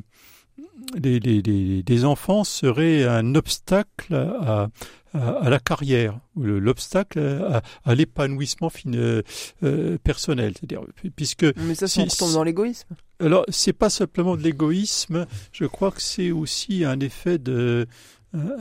les, 0.95 1.21
les, 1.21 2.05
enfants 2.05 2.45
seraient 2.45 3.05
un 3.05 3.35
obstacle 3.35 4.15
à, 4.15 4.69
à, 5.17 5.51
la 5.51 5.59
carrière, 5.59 6.19
l'obstacle 6.37 7.19
à, 7.19 7.63
à 7.85 7.95
l'épanouissement 7.95 8.71
euh, 8.87 9.23
euh, 9.63 9.99
personnel. 9.99 10.55
C'est-à-dire, 10.59 10.83
puisque 11.15 11.47
mais 11.57 11.75
ça, 11.75 11.89
si, 11.89 12.01
on 12.01 12.07
tombe 12.07 12.33
dans 12.33 12.45
l'égoïsme. 12.45 12.95
Alors, 13.21 13.45
c'est 13.49 13.73
pas 13.73 13.91
simplement 13.91 14.37
de 14.37 14.43
l'égoïsme. 14.43 15.27
Je 15.53 15.65
crois 15.65 15.91
que 15.91 16.03
c'est 16.03 16.31
aussi 16.31 16.85
un 16.85 17.01
effet 17.01 17.39
de. 17.39 17.87
Euh, 18.35 18.57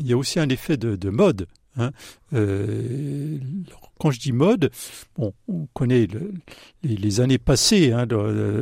il 0.00 0.06
y 0.06 0.12
a 0.12 0.16
aussi 0.16 0.40
un 0.40 0.48
effet 0.48 0.76
de, 0.76 0.96
de 0.96 1.10
mode. 1.10 1.46
Hein. 1.76 1.90
Euh, 2.34 3.38
quand 4.02 4.10
je 4.10 4.18
dis 4.18 4.32
mode, 4.32 4.72
bon, 5.16 5.32
on 5.46 5.68
connaît 5.74 6.08
les, 6.82 7.20
années 7.20 7.38
passées 7.38 7.92
hein, 7.92 8.08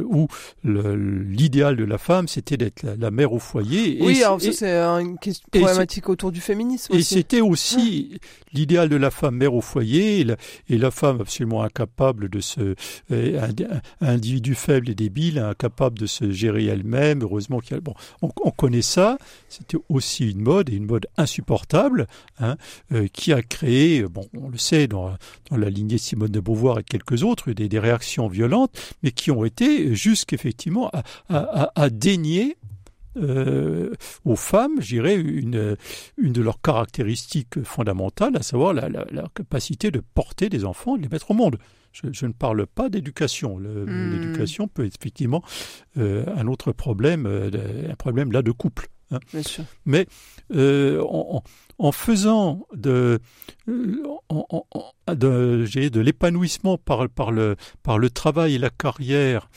où 0.04 0.28
l'idéal 0.62 1.76
de 1.76 1.84
la 1.84 1.96
femme, 1.96 2.28
c'était 2.28 2.58
d'être 2.58 2.82
la, 2.82 3.10
mère 3.10 3.32
au 3.32 3.38
foyer. 3.38 3.96
Oui, 4.02 4.22
alors 4.22 4.38
ça 4.38 4.52
c'est 4.52 4.76
une 4.76 5.18
question 5.18 5.48
problématique 5.50 6.10
autour 6.10 6.30
du 6.30 6.42
féminisme. 6.42 6.94
Et 6.94 7.02
c'était 7.02 7.40
aussi 7.40 8.20
l'idéal 8.52 8.90
de 8.90 8.96
la 8.96 9.10
femme 9.10 9.36
mère 9.36 9.54
au 9.54 9.62
foyer 9.62 10.26
et 10.68 10.76
la, 10.76 10.90
femme 10.90 11.22
absolument 11.22 11.62
incapable 11.62 12.28
de 12.28 12.40
se, 12.40 12.74
euh, 13.10 13.40
un, 14.02 14.06
individu 14.06 14.54
faible 14.54 14.90
et 14.90 14.94
débile, 14.94 15.38
incapable 15.38 15.98
de 15.98 16.06
se 16.06 16.30
gérer 16.32 16.66
elle-même. 16.66 17.22
Heureusement 17.22 17.60
qu'il 17.60 17.80
bon, 17.80 17.94
on, 18.20 18.50
connaît 18.50 18.82
ça. 18.82 19.16
C'était 19.48 19.78
aussi 19.88 20.30
une 20.32 20.42
mode 20.42 20.68
et 20.68 20.74
une 20.74 20.86
mode 20.86 21.06
insupportable 21.16 22.08
hein, 22.40 22.56
euh, 22.92 23.06
qui 23.10 23.32
a 23.32 23.40
créé, 23.40 24.02
bon, 24.02 24.28
on 24.36 24.50
le 24.50 24.58
sait 24.58 24.86
dans 24.86 25.16
dans 25.50 25.56
la 25.56 25.70
lignée 25.70 25.98
Simone 25.98 26.30
de 26.30 26.40
Beauvoir 26.40 26.78
et 26.78 26.84
quelques 26.84 27.22
autres, 27.22 27.52
des, 27.52 27.68
des 27.68 27.78
réactions 27.78 28.28
violentes, 28.28 28.78
mais 29.02 29.10
qui 29.10 29.30
ont 29.30 29.44
été 29.44 29.94
jusqu'effectivement 29.94 30.90
à, 30.90 31.02
à, 31.28 31.72
à, 31.74 31.90
dénier 31.90 32.56
euh, 33.16 33.92
aux 34.24 34.36
femmes, 34.36 34.80
je 34.80 34.94
dirais, 34.94 35.16
une, 35.16 35.76
une 36.16 36.32
de 36.32 36.42
leurs 36.42 36.60
caractéristiques 36.60 37.62
fondamentales, 37.64 38.36
à 38.36 38.42
savoir 38.42 38.72
la, 38.72 38.88
la, 38.88 39.04
la 39.10 39.24
capacité 39.34 39.90
de 39.90 40.00
porter 40.14 40.48
des 40.48 40.64
enfants 40.64 40.94
et 40.94 40.98
de 40.98 41.02
les 41.04 41.08
mettre 41.08 41.30
au 41.30 41.34
monde. 41.34 41.58
Je, 41.92 42.06
je 42.12 42.26
ne 42.26 42.32
parle 42.32 42.66
pas 42.66 42.88
d'éducation. 42.88 43.58
Hmm. 43.58 44.12
L'éducation 44.12 44.68
peut 44.68 44.86
être 44.86 44.96
effectivement 45.00 45.42
euh, 45.98 46.24
un 46.36 46.46
autre 46.46 46.70
problème, 46.70 47.26
euh, 47.26 47.90
un 47.90 47.96
problème 47.96 48.30
là 48.30 48.42
de 48.42 48.52
couple. 48.52 48.88
Hein. 49.10 49.18
Bien 49.32 49.42
sûr. 49.42 49.64
Mais 49.86 50.06
en, 50.54 51.42
en 51.80 51.92
faisant 51.92 52.66
de, 52.74 53.20
l'épanouissement 55.98 56.76
par, 56.76 57.08
par, 57.08 57.32
le, 57.32 57.56
par 57.82 57.98
le 57.98 58.10
travail 58.10 58.56
et 58.56 58.58
la 58.58 58.68
carrière, 58.68 59.48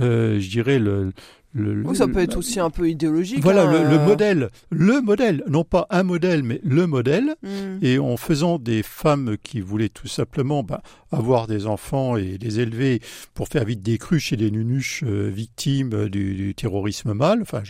euh, 0.00 0.38
je 0.38 0.48
dirais 0.48 0.78
le, 0.78 1.12
le, 1.54 1.94
ça 1.94 2.08
peut 2.08 2.20
être 2.20 2.38
aussi 2.38 2.60
un 2.60 2.70
peu 2.70 2.88
idéologique. 2.88 3.40
Voilà 3.42 3.66
le, 3.66 3.82
le, 3.82 3.98
euh. 3.98 4.06
modèle, 4.06 4.50
le 4.70 5.02
modèle, 5.02 5.44
non 5.48 5.64
pas 5.64 5.86
un 5.90 6.02
modèle, 6.02 6.42
mais 6.42 6.60
le 6.64 6.86
modèle. 6.86 7.34
Hmm. 7.42 7.78
Et 7.82 7.98
en 7.98 8.16
faisant 8.16 8.58
des 8.58 8.82
femmes 8.82 9.36
qui 9.42 9.60
voulaient 9.60 9.90
tout 9.90 10.08
simplement 10.08 10.62
bah, 10.62 10.82
avoir 11.10 11.46
des 11.46 11.66
enfants 11.66 12.16
et 12.16 12.38
les 12.38 12.60
élever 12.60 13.00
pour 13.34 13.48
faire 13.48 13.64
vite 13.64 13.82
des 13.82 13.98
cruches 13.98 14.32
et 14.32 14.36
des 14.36 14.50
nunuches 14.50 15.04
euh, 15.06 15.28
victimes 15.28 16.08
du, 16.08 16.34
du, 16.34 16.54
terrorisme 16.54 17.12
mâle. 17.12 17.42
Enfin, 17.42 17.62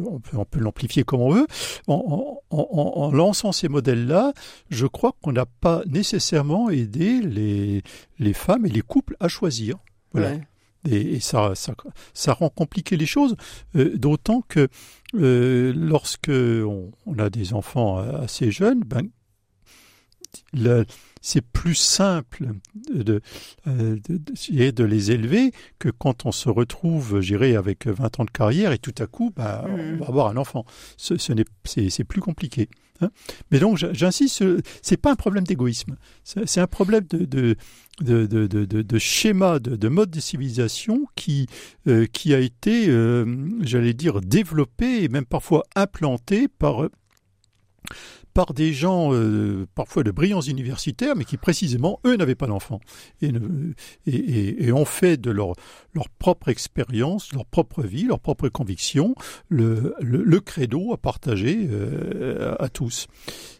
on 0.00 0.18
peut, 0.18 0.58
l'amplifier 0.58 1.04
comme 1.04 1.20
on 1.20 1.30
veut. 1.30 1.46
En, 1.86 2.40
en, 2.50 2.58
en, 2.60 3.12
lançant 3.12 3.52
ces 3.52 3.68
modèles-là, 3.68 4.32
je 4.70 4.86
crois 4.86 5.12
qu'on 5.22 5.32
n'a 5.32 5.46
pas 5.46 5.82
nécessairement 5.86 6.70
aidé 6.70 7.20
les, 7.20 7.82
les 8.18 8.32
femmes 8.32 8.66
et 8.66 8.70
les 8.70 8.82
couples 8.82 9.16
à 9.20 9.28
choisir. 9.28 9.76
Voilà. 10.12 10.38
Et, 10.88 11.20
ça, 11.20 11.54
ça, 11.54 11.74
ça, 12.14 12.32
rend 12.32 12.50
compliqué 12.50 12.96
les 12.96 13.06
choses, 13.06 13.36
euh, 13.76 13.96
d'autant 13.96 14.42
que 14.42 14.68
euh, 15.14 15.72
lorsque 15.74 16.30
on, 16.30 16.92
a 17.18 17.30
des 17.30 17.52
enfants 17.52 17.98
assez 17.98 18.50
jeunes, 18.50 18.80
ben, 18.80 19.08
c'est 21.20 21.40
plus 21.40 21.74
simple 21.74 22.48
de, 22.92 23.20
euh, 23.66 23.96
de, 24.08 24.18
de, 24.18 24.70
de, 24.70 24.84
les 24.84 25.10
élever 25.10 25.52
que 25.78 25.88
quand 25.88 26.26
on 26.26 26.32
se 26.32 26.48
retrouve, 26.48 27.20
j'irai 27.20 27.56
avec 27.56 27.86
20 27.86 28.20
ans 28.20 28.24
de 28.24 28.30
carrière 28.30 28.72
et 28.72 28.78
tout 28.78 28.94
à 28.98 29.06
coup, 29.06 29.32
ben, 29.34 29.64
on 29.68 29.76
mmh. 29.76 29.96
va 29.96 30.06
avoir 30.06 30.28
un 30.28 30.36
enfant. 30.36 30.64
Ce, 30.96 31.16
ce 31.16 31.32
c'est 31.64 32.04
plus 32.04 32.20
compliqué. 32.20 32.68
Hein. 33.00 33.10
Mais 33.50 33.58
donc, 33.58 33.78
j'insiste, 33.92 34.44
c'est 34.82 34.96
pas 34.96 35.12
un 35.12 35.16
problème 35.16 35.44
d'égoïsme, 35.44 35.96
c'est 36.24 36.60
un 36.60 36.66
problème 36.66 37.04
de, 37.08 37.24
de, 37.24 37.56
de, 38.00 38.26
de, 38.26 38.46
de 38.64 38.98
schéma, 38.98 39.58
de, 39.58 39.88
mode 39.88 40.10
de 40.10 40.20
civilisation 40.20 41.06
qui, 41.14 41.46
euh, 41.86 42.06
qui 42.06 42.34
a 42.34 42.40
été, 42.40 42.88
euh, 42.88 43.24
j'allais 43.60 43.94
dire, 43.94 44.20
développé 44.20 45.04
et 45.04 45.08
même 45.08 45.26
parfois 45.26 45.64
implanté 45.76 46.48
par 46.48 46.88
par 48.38 48.54
des 48.54 48.72
gens 48.72 49.12
euh, 49.12 49.66
parfois 49.74 50.04
de 50.04 50.12
brillants 50.12 50.42
universitaires, 50.42 51.16
mais 51.16 51.24
qui 51.24 51.36
précisément, 51.36 51.98
eux, 52.04 52.14
n'avaient 52.14 52.36
pas 52.36 52.46
d'enfants. 52.46 52.78
Et, 53.20 53.32
ont 54.70 54.84
fait 54.84 55.16
de 55.16 55.32
leur, 55.32 55.54
leur 55.92 56.08
propre 56.08 56.48
expérience, 56.48 57.32
leur 57.32 57.44
propre 57.46 57.82
vie, 57.82 58.04
leur 58.04 58.20
propre 58.20 58.48
conviction, 58.48 59.16
le, 59.48 59.92
le, 60.00 60.38
credo 60.38 60.92
à 60.92 60.98
partager 60.98 61.66
euh, 61.68 62.54
à 62.60 62.68
tous. 62.68 63.08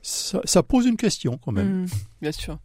Ça, 0.01 0.43
ça, 0.45 0.63
pose 0.63 0.87
une 0.87 0.97
question 0.97 1.39
quand 1.39 1.51
même. 1.51 1.83
Mmh, 1.83 1.87
bien 2.23 2.31
sûr. 2.31 2.59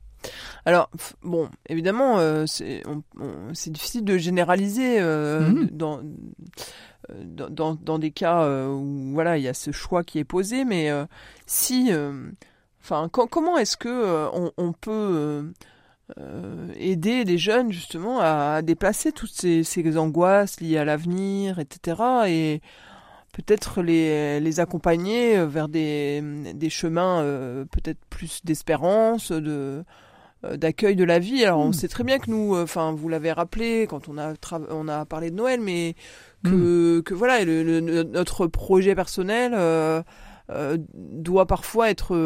Alors, 0.65 0.89
bon, 1.23 1.49
évidemment, 1.67 2.19
euh, 2.19 2.45
c'est 2.47 3.71
difficile 3.71 4.05
de 4.05 4.17
généraliser 4.17 4.99
euh, 4.99 5.41
mmh. 5.41 5.69
dans, 5.71 6.01
dans, 7.49 7.75
dans, 7.75 7.99
des 7.99 8.11
cas 8.11 8.43
euh, 8.43 8.67
où 8.67 9.11
voilà, 9.13 9.37
il 9.37 9.43
y 9.43 9.47
a 9.47 9.53
ce 9.53 9.71
choix 9.71 10.03
qui 10.03 10.19
est 10.19 10.23
posé, 10.23 10.63
mais 10.63 10.89
si, 11.45 11.91
enfin, 12.81 13.09
comment 13.09 13.57
est-ce 13.57 13.77
que 13.77 14.29
on, 14.57 14.73
peut 14.73 15.51
aider 16.75 17.23
les 17.25 17.37
jeunes 17.37 17.71
justement 17.71 18.19
à, 18.21 18.61
déplacer 18.61 19.11
toutes 19.11 19.31
ces, 19.31 19.63
ces, 19.63 19.97
angoisses 19.97 20.61
liées 20.61 20.77
à 20.77 20.85
l'avenir, 20.85 21.59
etc. 21.59 22.01
et 22.27 22.61
peut-être 23.33 23.81
les, 23.81 24.39
les 24.39 24.59
accompagner 24.59 25.43
vers 25.45 25.67
des, 25.67 26.21
des 26.53 26.69
chemins 26.69 27.21
peut-être 27.71 27.99
plus 28.09 28.41
d'espérance, 28.45 29.31
de 29.31 29.43
euh, 29.49 29.83
d'accueil 30.51 30.95
de 30.95 31.03
la 31.03 31.19
vie. 31.19 31.43
Alors 31.45 31.59
on 31.59 31.69
hmm. 31.69 31.73
sait 31.73 31.87
très 31.87 32.03
bien 32.03 32.19
que 32.19 32.29
nous, 32.29 32.55
euh, 32.55 32.63
enfin 32.63 32.91
vous 32.91 33.09
l'avez 33.09 33.31
rappelé 33.31 33.87
quand 33.89 34.09
on 34.09 34.17
a 34.17 34.33
on 34.69 34.87
a 34.87 35.05
parlé 35.05 35.31
de 35.31 35.35
Noël, 35.35 35.61
mais 35.61 35.95
que, 36.43 36.99
hmm. 36.99 37.03
que 37.03 37.13
voilà 37.13 37.43
le, 37.45 37.79
notre 38.03 38.47
projet 38.47 38.95
personnel 38.95 39.53
euh, 39.55 40.03
doit 40.93 41.45
parfois 41.45 41.89
être 41.89 42.17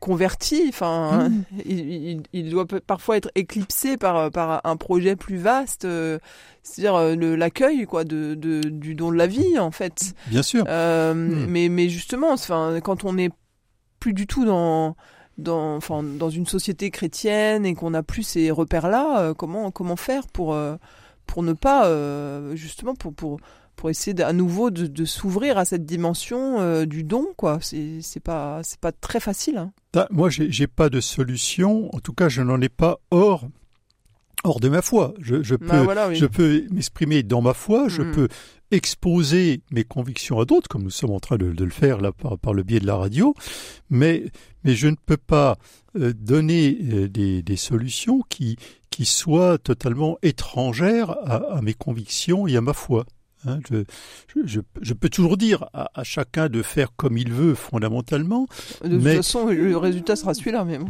converti. 0.00 0.64
Enfin, 0.68 1.28
hmm. 1.28 1.42
il, 1.64 2.22
il, 2.32 2.50
doit 2.50 2.66
parfois 2.66 3.16
être 3.16 3.30
éclipsé 3.36 3.96
par 3.96 4.30
par 4.32 4.60
un 4.64 4.76
projet 4.76 5.14
plus 5.14 5.36
vaste. 5.36 5.86
c'est-à-dire 6.62 7.16
l'accueil 7.36 7.84
quoi 7.86 8.02
de, 8.02 8.34
de, 8.34 8.60
du 8.68 8.96
don 8.96 9.12
de 9.12 9.16
la 9.16 9.28
vie 9.28 9.60
en 9.60 9.70
fait. 9.70 10.14
Bien 10.26 10.42
sûr. 10.42 10.64
Mais 10.66 11.68
mais 11.68 11.88
justement, 11.88 12.32
enfin 12.32 12.80
quand 12.82 13.04
on 13.04 13.12
n'est 13.12 13.30
plus 14.00 14.12
du 14.12 14.26
tout 14.26 14.44
dans 14.44 14.96
dans, 15.42 15.76
enfin, 15.76 16.02
dans 16.02 16.30
une 16.30 16.46
société 16.46 16.90
chrétienne 16.90 17.66
et 17.66 17.74
qu'on 17.74 17.90
n'a 17.90 18.02
plus 18.02 18.22
ces 18.22 18.50
repères-là, 18.50 19.20
euh, 19.20 19.34
comment, 19.34 19.70
comment 19.70 19.96
faire 19.96 20.26
pour, 20.28 20.54
euh, 20.54 20.76
pour 21.26 21.42
ne 21.42 21.52
pas, 21.52 21.86
euh, 21.86 22.56
justement, 22.56 22.94
pour, 22.94 23.12
pour, 23.12 23.40
pour 23.76 23.90
essayer 23.90 24.22
à 24.22 24.32
nouveau 24.32 24.70
de, 24.70 24.86
de 24.86 25.04
s'ouvrir 25.04 25.58
à 25.58 25.64
cette 25.64 25.84
dimension 25.84 26.84
du 26.84 27.04
don, 27.04 27.26
quoi. 27.36 27.58
C'est 27.60 28.20
pas, 28.20 28.62
très 29.00 29.20
facile. 29.20 29.58
Hein. 29.58 29.72
Moi, 30.10 30.30
j'ai 30.30 30.66
pas 30.66 30.88
de 30.88 31.00
solution. 31.00 31.94
En 31.94 32.00
tout 32.00 32.12
cas, 32.12 32.28
je 32.28 32.42
n'en 32.42 32.60
ai 32.60 32.68
pas 32.68 32.98
hors 33.10 33.48
hors 34.44 34.58
de 34.58 34.68
ma 34.68 34.82
foi. 34.82 35.14
Je, 35.20 35.42
je 35.42 35.54
bah, 35.54 35.84
peux, 35.86 36.14
je 36.14 36.26
peux 36.26 36.64
m'exprimer 36.72 37.22
dans 37.22 37.40
ma 37.40 37.54
foi, 37.54 37.88
je 37.88 38.02
hmm. 38.02 38.12
peux 38.12 38.28
exposer 38.72 39.60
mes 39.70 39.84
convictions 39.84 40.40
à 40.40 40.44
d'autres, 40.44 40.68
comme 40.68 40.82
nous 40.82 40.90
sommes 40.90 41.12
en 41.12 41.20
train 41.20 41.36
de, 41.36 41.46
le 41.46 41.70
faire 41.70 42.00
là 42.00 42.10
par, 42.10 42.38
par, 42.38 42.54
le 42.54 42.62
biais 42.62 42.80
de 42.80 42.86
la 42.86 42.96
radio, 42.96 43.34
mais, 43.90 44.24
mais 44.64 44.74
je 44.74 44.88
ne 44.88 44.96
peux 45.06 45.16
pas 45.16 45.58
euh, 45.96 46.12
donner 46.12 46.78
euh, 46.82 47.08
des, 47.08 47.42
des, 47.42 47.56
solutions 47.56 48.22
qui, 48.28 48.56
qui 48.90 49.04
soient 49.04 49.58
totalement 49.58 50.18
étrangères 50.22 51.10
à, 51.10 51.58
à 51.58 51.62
mes 51.62 51.74
convictions 51.74 52.46
et 52.46 52.56
à 52.56 52.60
ma 52.60 52.72
foi. 52.72 53.04
Hein, 53.44 53.58
je, 53.68 53.84
je, 54.44 54.60
je, 54.80 54.94
peux 54.94 55.08
toujours 55.08 55.36
dire 55.36 55.64
à, 55.72 55.90
à, 55.94 56.04
chacun 56.04 56.48
de 56.48 56.62
faire 56.62 56.94
comme 56.96 57.18
il 57.18 57.32
veut 57.32 57.54
fondamentalement. 57.54 58.46
De 58.84 58.96
toute 58.96 59.02
façon, 59.02 59.46
le 59.48 59.76
résultat 59.76 60.16
sera 60.16 60.32
celui-là 60.32 60.64
même. 60.64 60.86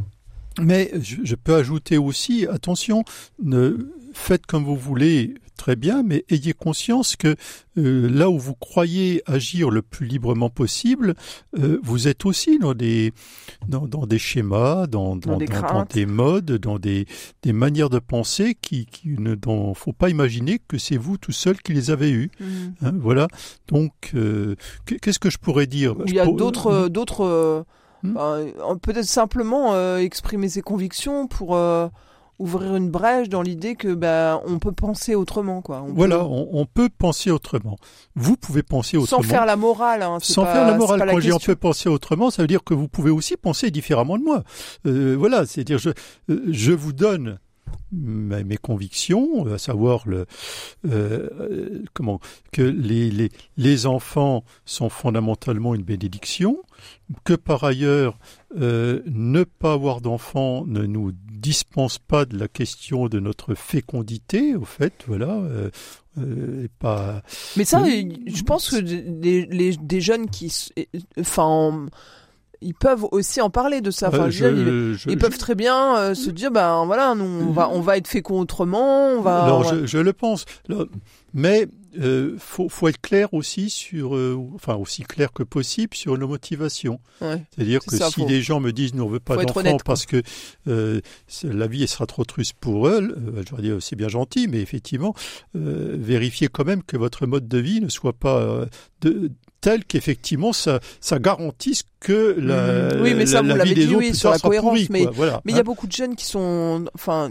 Mais 0.60 0.90
je, 1.00 1.16
je, 1.24 1.34
peux 1.34 1.54
ajouter 1.54 1.96
aussi, 1.96 2.46
attention, 2.46 3.04
ne, 3.42 3.90
faites 4.12 4.44
comme 4.46 4.64
vous 4.64 4.76
voulez, 4.76 5.34
très 5.62 5.76
bien, 5.76 6.02
mais 6.02 6.24
ayez 6.28 6.54
conscience 6.54 7.14
que 7.14 7.36
euh, 7.78 8.08
là 8.10 8.28
où 8.28 8.36
vous 8.36 8.56
croyez 8.56 9.22
agir 9.26 9.70
le 9.70 9.80
plus 9.80 10.06
librement 10.06 10.50
possible, 10.50 11.14
euh, 11.56 11.78
vous 11.84 12.08
êtes 12.08 12.26
aussi 12.26 12.58
dans 12.58 12.74
des, 12.74 13.12
dans, 13.68 13.86
dans 13.86 14.04
des 14.04 14.18
schémas, 14.18 14.88
dans, 14.88 15.14
dans, 15.14 15.36
des, 15.36 15.46
dans, 15.46 15.84
des, 15.84 16.04
modes, 16.04 16.50
dans 16.50 16.80
des, 16.80 17.06
des 17.44 17.52
manières 17.52 17.90
de 17.90 18.00
penser 18.00 18.56
qui, 18.60 18.86
qui 18.86 19.10
ne 19.10 19.36
dont 19.36 19.72
faut 19.74 19.92
pas 19.92 20.10
imaginer 20.10 20.58
que 20.66 20.78
c'est 20.78 20.96
vous 20.96 21.16
tout 21.16 21.30
seul 21.30 21.56
qui 21.62 21.74
les 21.74 21.92
avez 21.92 22.10
eus. 22.10 22.32
Mmh. 22.40 22.46
Hein, 22.82 22.94
voilà. 22.98 23.28
Donc, 23.68 23.92
euh, 24.16 24.56
qu'est-ce 25.00 25.20
que 25.20 25.30
je 25.30 25.38
pourrais 25.38 25.68
dire? 25.68 25.94
Il 26.06 26.14
y 26.14 26.18
a 26.18 26.26
d'autres, 26.26 26.88
d'autres 26.88 27.64
Hmm? 28.04 28.16
Peut-être 28.82 29.04
simplement 29.04 29.96
exprimer 29.96 30.48
ses 30.48 30.60
convictions 30.60 31.28
pour 31.28 31.56
ouvrir 32.38 32.76
une 32.76 32.90
brèche 32.90 33.28
dans 33.28 33.42
l'idée 33.42 33.74
que 33.74 33.94
ben 33.94 34.40
on 34.46 34.58
peut 34.58 34.72
penser 34.72 35.14
autrement 35.14 35.62
quoi. 35.62 35.84
voilà, 35.88 36.24
on, 36.24 36.66
peut 36.66 36.88
penser 36.88 37.30
autrement. 37.30 37.76
Vous 38.16 38.36
pouvez 38.36 38.62
penser 38.62 38.96
autrement. 38.96 39.22
Sans 39.22 39.28
faire 39.28 39.46
la 39.46 39.56
morale. 39.56 40.02
Hein, 40.02 40.18
Sans 40.20 40.44
faire 40.44 40.66
la 40.66 40.76
morale. 40.76 41.08
Quand 41.08 41.20
j'ai 41.20 41.32
on 41.32 41.38
peut 41.38 41.56
penser 41.56 41.88
autrement, 41.88 42.30
ça 42.30 42.42
veut 42.42 42.48
dire 42.48 42.64
que 42.64 42.74
vous 42.74 42.88
pouvez 42.88 43.10
aussi 43.10 43.36
penser 43.36 43.70
différemment 43.70 44.18
de 44.18 44.24
moi. 44.24 44.42
Euh, 44.86 45.14
voilà, 45.18 45.46
c'est-à-dire 45.46 45.78
je 45.78 45.90
je 46.28 46.72
vous 46.72 46.92
donne 46.92 47.38
mes 47.92 48.56
convictions, 48.56 49.46
à 49.52 49.58
savoir 49.58 50.08
le, 50.08 50.26
euh, 50.88 51.82
comment 51.92 52.20
que 52.50 52.62
les, 52.62 53.10
les, 53.10 53.30
les, 53.56 53.86
enfants 53.86 54.44
sont 54.64 54.88
fondamentalement 54.88 55.74
une 55.74 55.82
bénédiction, 55.82 56.62
que 57.24 57.34
par 57.34 57.64
ailleurs 57.64 58.18
euh, 58.58 59.02
ne 59.06 59.44
pas 59.44 59.74
avoir 59.74 60.00
d'enfants 60.00 60.64
ne 60.66 60.86
nous 60.86 61.12
dispense 61.12 61.98
pas 61.98 62.24
de 62.24 62.38
la 62.38 62.48
question 62.48 63.08
de 63.08 63.20
notre 63.20 63.54
fécondité, 63.54 64.54
au 64.54 64.64
fait, 64.64 65.04
voilà. 65.06 65.30
Euh, 65.30 65.70
euh 66.18 66.68
pas. 66.78 67.22
Mais 67.56 67.64
ça, 67.64 67.84
je 67.84 68.42
pense 68.42 68.70
que 68.70 68.76
des, 68.76 69.46
les, 69.46 69.76
des 69.76 70.00
jeunes 70.00 70.28
qui, 70.28 70.52
enfin 71.18 71.86
ils 72.62 72.74
peuvent 72.74 73.06
aussi 73.10 73.40
en 73.40 73.50
parler 73.50 73.80
de 73.80 73.90
ça. 73.90 74.08
Enfin, 74.08 74.28
ils, 74.30 75.18
peuvent 75.18 75.38
très 75.38 75.54
bien 75.54 75.96
euh, 75.96 76.14
se 76.14 76.30
dire, 76.30 76.50
ben 76.50 76.84
voilà, 76.86 77.14
nous, 77.14 77.24
on 77.24 77.52
va, 77.52 77.68
on 77.70 77.80
va 77.80 77.96
être 77.96 78.08
fécond 78.08 78.40
autrement. 78.40 79.08
On 79.08 79.20
va. 79.20 79.62
Je, 79.70 79.86
je, 79.86 79.98
le 79.98 80.12
pense, 80.12 80.44
mais 81.34 81.68
euh, 82.00 82.36
faut, 82.38 82.70
faut 82.70 82.88
être 82.88 83.00
clair 83.00 83.34
aussi 83.34 83.68
sur, 83.68 84.16
euh, 84.16 84.38
enfin 84.54 84.76
aussi 84.76 85.02
clair 85.02 85.32
que 85.32 85.42
possible 85.42 85.94
sur 85.94 86.16
nos 86.16 86.26
motivations. 86.26 87.00
Ouais, 87.20 87.42
C'est-à-dire 87.54 87.80
que 87.84 87.96
si 87.96 88.24
des 88.24 88.40
gens 88.40 88.60
me 88.60 88.72
disent, 88.72 88.94
nous 88.94 89.04
on 89.04 89.08
veut 89.08 89.20
pas 89.20 89.36
d'enfants 89.36 89.76
parce 89.84 90.06
que 90.06 90.22
euh, 90.68 91.00
la 91.42 91.66
vie 91.66 91.86
sera 91.86 92.06
trop 92.06 92.24
triste 92.24 92.54
pour 92.58 92.88
eux, 92.88 93.14
je 93.46 93.50
leur 93.50 93.60
dis 93.60 93.70
c'est 93.84 93.96
bien 93.96 94.08
gentil, 94.08 94.48
mais 94.48 94.60
effectivement, 94.60 95.14
vérifiez 95.54 96.48
quand 96.48 96.64
même 96.64 96.82
que 96.82 96.96
votre 96.96 97.26
mode 97.26 97.46
de 97.46 97.58
vie 97.58 97.80
ne 97.80 97.88
soit 97.88 98.14
pas 98.14 98.66
de, 99.02 99.30
tel 99.62 99.84
qu'effectivement 99.86 100.52
ça, 100.52 100.80
ça 101.00 101.18
garantisse 101.18 101.84
que 102.00 102.36
la, 102.38 102.94
mmh. 102.94 103.02
oui, 103.02 103.14
mais 103.14 103.26
ça, 103.26 103.40
la, 103.42 103.64
vie 103.64 103.74
des 103.74 103.94
autres 103.94 104.14
sur 104.14 104.30
la 104.30 104.38
cohérence. 104.38 104.90
mais 104.90 105.06
voilà, 105.06 105.40
mais 105.44 105.52
il 105.52 105.54
y 105.54 105.58
a 105.58 105.60
hein. 105.60 105.64
beaucoup 105.64 105.86
de 105.86 105.92
jeunes 105.92 106.16
qui 106.16 106.26
sont, 106.26 106.84
enfin, 106.94 107.30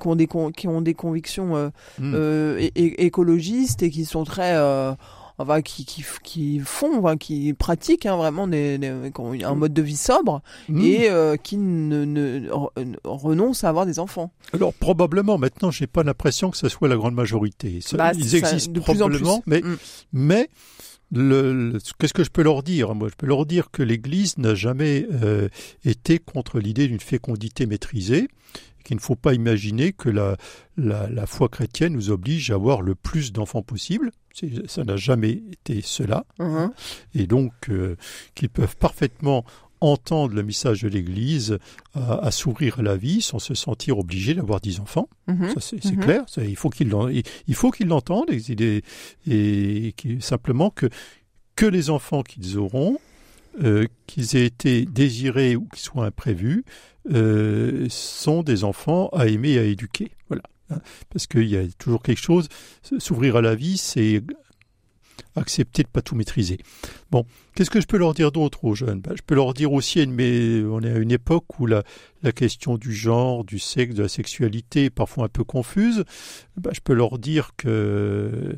qui 0.00 0.08
ont 0.08 0.16
des 0.16 0.26
qui 0.56 0.66
ont 0.66 0.80
des 0.80 0.94
convictions 0.94 1.54
euh, 1.54 1.68
mmh. 2.00 2.12
euh, 2.14 2.68
écologistes 2.74 3.82
et 3.82 3.90
qui 3.90 4.06
sont 4.06 4.24
très 4.24 4.56
euh, 4.56 4.92
enfin, 5.38 5.62
qui, 5.62 5.84
qui, 5.84 6.04
qui 6.22 6.60
font, 6.60 6.98
enfin, 6.98 7.16
qui 7.16 7.52
pratiquent 7.52 8.06
hein, 8.06 8.16
vraiment 8.16 8.46
des, 8.46 8.78
des, 8.78 8.92
un 9.44 9.54
mode 9.54 9.72
de 9.72 9.82
vie 9.82 9.96
sobre 9.96 10.42
mmh. 10.68 10.80
et 10.80 11.10
euh, 11.10 11.36
qui 11.36 11.56
ne, 11.58 12.04
ne, 12.04 12.48
renoncent 13.04 13.64
à 13.64 13.68
avoir 13.68 13.86
des 13.86 13.98
enfants. 13.98 14.32
Alors 14.52 14.72
probablement, 14.72 15.38
maintenant, 15.38 15.70
j'ai 15.70 15.86
pas 15.86 16.02
l'impression 16.02 16.50
que 16.50 16.56
ce 16.56 16.68
soit 16.68 16.88
la 16.88 16.96
grande 16.96 17.14
majorité. 17.14 17.80
Bah, 17.92 18.12
Ils 18.14 18.34
existent 18.34 18.80
probablement, 18.80 19.42
mais, 19.46 19.62
mais 20.12 20.48
Qu'est-ce 21.12 22.12
que 22.12 22.24
je 22.24 22.30
peux 22.30 22.42
leur 22.42 22.62
dire 22.62 22.94
Moi, 22.94 23.08
je 23.08 23.14
peux 23.14 23.26
leur 23.26 23.46
dire 23.46 23.70
que 23.70 23.82
l'Église 23.82 24.38
n'a 24.38 24.54
jamais 24.54 25.06
euh, 25.22 25.48
été 25.84 26.18
contre 26.18 26.58
l'idée 26.58 26.88
d'une 26.88 27.00
fécondité 27.00 27.66
maîtrisée, 27.66 28.28
qu'il 28.84 28.96
ne 28.96 29.00
faut 29.00 29.16
pas 29.16 29.34
imaginer 29.34 29.92
que 29.92 30.08
la, 30.08 30.36
la, 30.76 31.08
la, 31.08 31.26
foi 31.26 31.48
chrétienne 31.48 31.92
nous 31.92 32.10
oblige 32.10 32.50
à 32.50 32.54
avoir 32.54 32.82
le 32.82 32.94
plus 32.94 33.32
d'enfants 33.32 33.62
possible. 33.62 34.10
Ça 34.66 34.84
n'a 34.84 34.96
jamais 34.96 35.42
été 35.52 35.80
cela. 35.82 36.24
Et 37.14 37.26
donc, 37.26 37.52
euh, 37.70 37.96
qu'ils 38.34 38.50
peuvent 38.50 38.76
parfaitement 38.76 39.44
entendre 39.80 40.34
le 40.34 40.42
message 40.42 40.82
de 40.82 40.88
l'Église 40.88 41.58
à, 41.94 42.30
s'ouvrir 42.30 42.80
à 42.80 42.82
la 42.82 42.96
vie 42.96 43.20
sans 43.20 43.38
se 43.38 43.54
sentir 43.54 43.98
obligé 43.98 44.34
d'avoir 44.34 44.60
dix 44.60 44.80
enfants. 44.80 45.08
Mhm. 45.26 45.54
Ça, 45.54 45.60
c'est 45.60 45.84
mhm. 45.84 45.98
clair. 45.98 46.24
il 46.38 46.56
faut 46.56 46.70
qu'ils 46.70 46.94
il 47.46 47.54
faut 47.54 47.70
qu'ils 47.70 47.88
l'entendent 47.88 48.30
et, 48.30 48.82
et, 49.28 49.94
simplement 50.20 50.70
que 50.70 50.88
que 51.56 51.66
les 51.66 51.88
enfants 51.90 52.22
qu'ils 52.22 52.58
auront, 52.58 52.98
euh, 53.64 53.86
qu'ils 54.06 54.36
aient 54.36 54.44
été 54.44 54.84
désirés 54.84 55.56
ou 55.56 55.66
qu'ils 55.68 55.82
soient 55.82 56.04
imprévus, 56.04 56.64
euh, 57.12 57.86
sont 57.88 58.42
des 58.42 58.62
enfants 58.64 59.08
à 59.08 59.26
aimer 59.26 59.52
et 59.52 59.58
à 59.58 59.62
éduquer. 59.62 60.10
Voilà. 60.28 60.42
Hein. 60.70 60.80
Parce 61.10 61.26
qu'il 61.26 61.48
y 61.48 61.56
a 61.56 61.62
toujours 61.78 62.02
quelque 62.02 62.20
chose. 62.20 62.48
S'ouvrir 62.98 63.36
à 63.36 63.40
la 63.40 63.54
vie, 63.54 63.78
c'est 63.78 64.22
accepter 65.34 65.82
de 65.82 65.88
pas 65.88 66.02
tout 66.02 66.14
maîtriser. 66.14 66.58
Bon, 67.10 67.24
qu'est-ce 67.54 67.70
que 67.70 67.80
je 67.80 67.86
peux 67.86 67.98
leur 67.98 68.14
dire 68.14 68.32
d'autre 68.32 68.64
aux 68.64 68.74
jeunes? 68.74 69.00
Ben, 69.00 69.14
Je 69.16 69.22
peux 69.22 69.34
leur 69.34 69.54
dire 69.54 69.72
aussi, 69.72 70.06
mais 70.06 70.62
on 70.62 70.80
est 70.82 70.92
à 70.92 70.98
une 70.98 71.12
époque 71.12 71.58
où 71.58 71.66
la, 71.66 71.82
question 72.34 72.76
du 72.76 72.92
genre, 72.92 73.44
du 73.44 73.58
sexe, 73.58 73.94
de 73.94 74.02
la 74.02 74.08
sexualité 74.08 74.86
est 74.86 74.90
parfois 74.90 75.26
un 75.26 75.28
peu 75.28 75.44
confuse. 75.44 76.04
Ben, 76.56 76.70
je 76.74 76.80
peux 76.80 76.94
leur 76.94 77.18
dire 77.18 77.50
que 77.56 78.56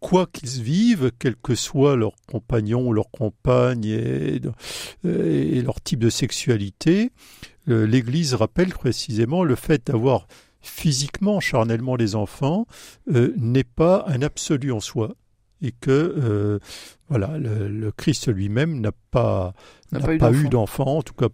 quoi 0.00 0.26
qu'ils 0.26 0.62
vivent, 0.62 1.12
quel 1.18 1.36
que 1.36 1.54
soit 1.54 1.96
leur 1.96 2.12
compagnon 2.26 2.88
ou 2.88 2.92
leur 2.92 3.10
compagne 3.10 3.84
et, 3.84 4.40
leur 5.04 5.80
type 5.80 6.00
de 6.00 6.10
sexualité, 6.10 7.12
l'Église 7.66 8.34
rappelle 8.34 8.70
précisément 8.70 9.44
le 9.44 9.54
fait 9.54 9.86
d'avoir 9.86 10.26
physiquement, 10.62 11.40
charnellement 11.40 11.96
les 11.96 12.14
enfants 12.14 12.66
euh, 13.12 13.32
n'est 13.36 13.64
pas 13.64 14.04
un 14.06 14.22
absolu 14.22 14.72
en 14.72 14.80
soi. 14.80 15.14
Et 15.64 15.70
que 15.70 15.90
euh, 15.92 16.58
voilà 17.08 17.38
le, 17.38 17.92
Christ 17.92 18.26
lui-même 18.26 18.80
n'a 18.80 18.90
pas 19.12 19.54
n'a 19.92 20.00
pas, 20.00 20.32
eu 20.32 20.48
d'enfant, 20.48 20.98
en 20.98 21.02
tout 21.02 21.14
cas 21.14 21.28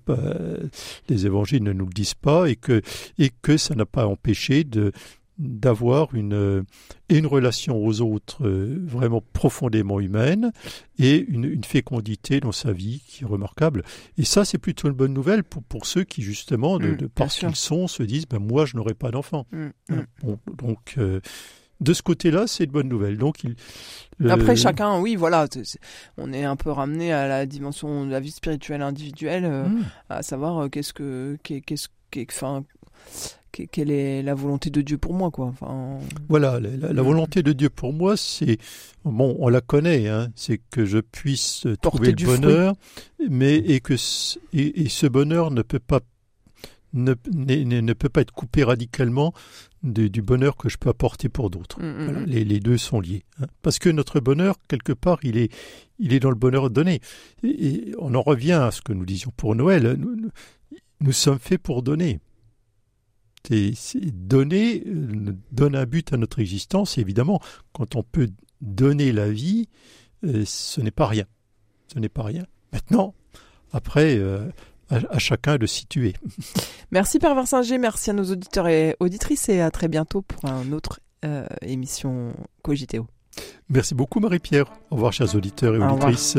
les 1.09 1.25
évangiles 1.25 1.63
ne 1.63 1.73
nous 1.73 1.87
le 1.87 1.93
disent 1.93 2.13
pas 2.13 2.51
et 2.51 2.57
que 2.57 2.83
et 3.19 3.31
que 3.41 3.57
ça 3.57 3.75
n'a 3.75 3.87
pas 3.87 4.07
empêché 4.07 4.65
de 4.65 4.93
d'avoir 5.39 6.15
une, 6.15 6.65
une 7.09 7.27
relation 7.27 7.77
aux 7.77 8.01
autres 8.01 8.47
euh, 8.47 8.79
vraiment 8.85 9.23
profondément 9.33 10.01
humaine 10.01 10.53
et 10.99 11.25
une, 11.29 11.63
fécondité 11.65 12.41
dans 12.41 12.53
sa 12.53 12.73
vie 12.73 13.03
qui 13.07 13.25
est 13.25 13.27
remarquable. 13.27 13.85
Et 14.17 14.25
ça, 14.25 14.45
c'est 14.45 14.59
plutôt 14.59 14.89
une 14.89 14.95
bonne 14.95 15.13
nouvelle 15.13 15.45
pour, 15.45 15.63
pour 15.63 15.87
ceux 15.87 16.05
qui, 16.05 16.23
justement, 16.23 16.79
de, 16.79 16.89
mmh, 16.89 17.09
parce 17.15 17.39
qu'ils 17.39 17.57
sont, 17.57 17.87
se 17.87 18.03
disent 18.03 18.27
ben, 18.27 18.39
Moi, 18.39 18.65
je 18.67 18.77
n'aurai 18.77 18.95
pas 18.95 19.11
d'enfant. 19.11 19.47
Mmh, 19.53 19.67
mmh. 19.91 19.97
Bon, 20.23 20.39
donc. 20.57 20.95
Euh, 20.99 21.21
de 21.81 21.93
ce 21.93 22.03
côté-là, 22.03 22.49
c'est 22.49 22.65
une 22.65 22.73
bonne 22.73 22.89
nouvelle. 22.89 23.19
Donc, 23.19 23.45
il, 23.45 23.55
après 24.29 24.57
chacun, 24.57 24.99
oui, 24.99 25.15
voilà, 25.15 25.47
on 26.17 26.33
est 26.33 26.43
un 26.43 26.57
peu 26.57 26.73
ramené 26.73 27.13
à 27.13 27.29
la 27.29 27.47
dimension 27.47 28.05
de 28.05 28.11
la 28.11 28.19
vie 28.19 28.33
spirituelle 28.33 28.83
individuelle, 28.83 29.45
euh, 29.45 29.69
à 30.09 30.25
savoir 30.25 30.69
qu'est-ce 30.71 30.93
que, 30.93 31.39
qu'est-ce, 31.45 31.87
enfin, 32.33 32.65
quelle 33.67 33.91
est 33.91 34.23
la 34.23 34.35
volonté 34.35 34.71
de 34.71 34.81
Dieu 34.81 34.99
pour 34.99 35.15
moi, 35.15 35.31
quoi. 35.31 35.47
Enfin... 35.47 35.99
Voilà, 36.29 36.61
la, 36.61 37.03
volonté 37.03 37.43
de 37.43 37.53
Dieu 37.53 37.71
pour 37.71 37.93
moi, 37.93 38.17
c'est 38.17 38.59
bon, 39.05 39.37
on 39.39 39.49
la 39.49 39.61
connaît, 39.61 40.09
hein, 40.09 40.29
c'est 40.37 40.61
que 40.71 40.85
je 40.85 40.99
puisse 40.99 41.67
trouver 41.83 42.13
le 42.13 42.25
bonheur, 42.25 42.75
mais 43.29 43.57
et 43.57 43.81
que 43.81 43.95
et, 44.53 44.89
ce 44.89 45.07
bonheur 45.07 45.51
ne 45.51 45.63
peut 45.63 45.81
pas 45.81 46.01
ne, 46.95 47.15
ne, 47.35 47.93
peut 47.93 48.09
pas 48.09 48.23
être 48.23 48.33
coupé 48.33 48.65
radicalement 48.65 49.35
du 49.83 50.23
bonheur 50.23 50.57
que 50.57 50.69
je 50.69 50.79
peux 50.79 50.89
apporter 50.89 51.29
pour 51.29 51.51
d'autres. 51.51 51.81
Mm, 51.81 51.87
mm, 51.87 52.23
mm. 52.23 52.25
les, 52.25 52.61
deux 52.61 52.79
sont 52.79 53.01
liés, 53.01 53.25
hein. 53.41 53.47
parce 53.63 53.79
que 53.79 53.91
notre 53.91 54.21
bonheur 54.21 54.57
quelque 54.69 54.93
part, 54.93 55.19
il 55.23 55.37
est 55.37 55.53
il 55.99 56.13
est 56.13 56.21
dans 56.21 56.31
le 56.31 56.37
bonheur 56.37 56.71
donné. 56.71 57.01
Et, 57.43 57.93
on 57.99 58.15
en 58.15 58.23
revient 58.23 58.53
à 58.53 58.71
ce 58.71 58.81
que 58.83 58.93
nous 58.93 59.05
disions 59.05 59.33
pour 59.37 59.55
Noël. 59.55 59.99
nous 61.01 61.13
sommes 61.13 61.39
faits 61.39 61.61
pour 61.61 61.83
donner 61.83 62.21
c'est 63.47 64.01
donner, 64.29 64.83
euh, 64.87 65.35
donne 65.53 65.75
un 65.75 65.87
but 65.87 66.13
à 66.13 66.17
notre 66.17 66.39
existence. 66.41 66.99
évidemment, 66.99 67.41
quand 67.73 67.97
on 67.97 68.03
peut 68.03 68.29
donner 68.61 69.13
la 69.13 69.31
vie, 69.31 69.69
euh, 70.25 70.43
ce 70.45 70.81
n'est 70.81 70.91
pas 70.91 71.07
rien. 71.07 71.25
Ce 71.93 71.99
n'est 71.99 72.09
pas 72.09 72.25
rien. 72.25 72.45
Maintenant, 72.73 73.15
après, 73.73 74.17
euh, 74.19 74.49
à, 74.91 75.19
chacun 75.19 75.57
de 75.57 75.67
situer. 75.67 76.15
Merci 76.91 77.19
Père 77.19 77.35
Versinger, 77.35 77.77
merci 77.77 78.09
à 78.09 78.15
nos 78.15 78.25
auditeurs 78.25 78.69
et 78.69 78.97
auditrices 79.01 79.51
et 79.51 79.61
à 79.61 79.71
très 79.71 79.89
bientôt 79.89 80.23
pour 80.23 80.45
une 80.47 80.73
autre 80.73 81.01
émission 81.63 82.33
Cogiteo. 82.63 83.07
Merci 83.69 83.95
beaucoup 83.95 84.21
Marie-Pierre. 84.21 84.73
Au 84.91 84.95
revoir 84.95 85.13
chers 85.13 85.35
auditeurs 85.35 85.75
et 85.75 85.79
auditrices. 85.79 86.39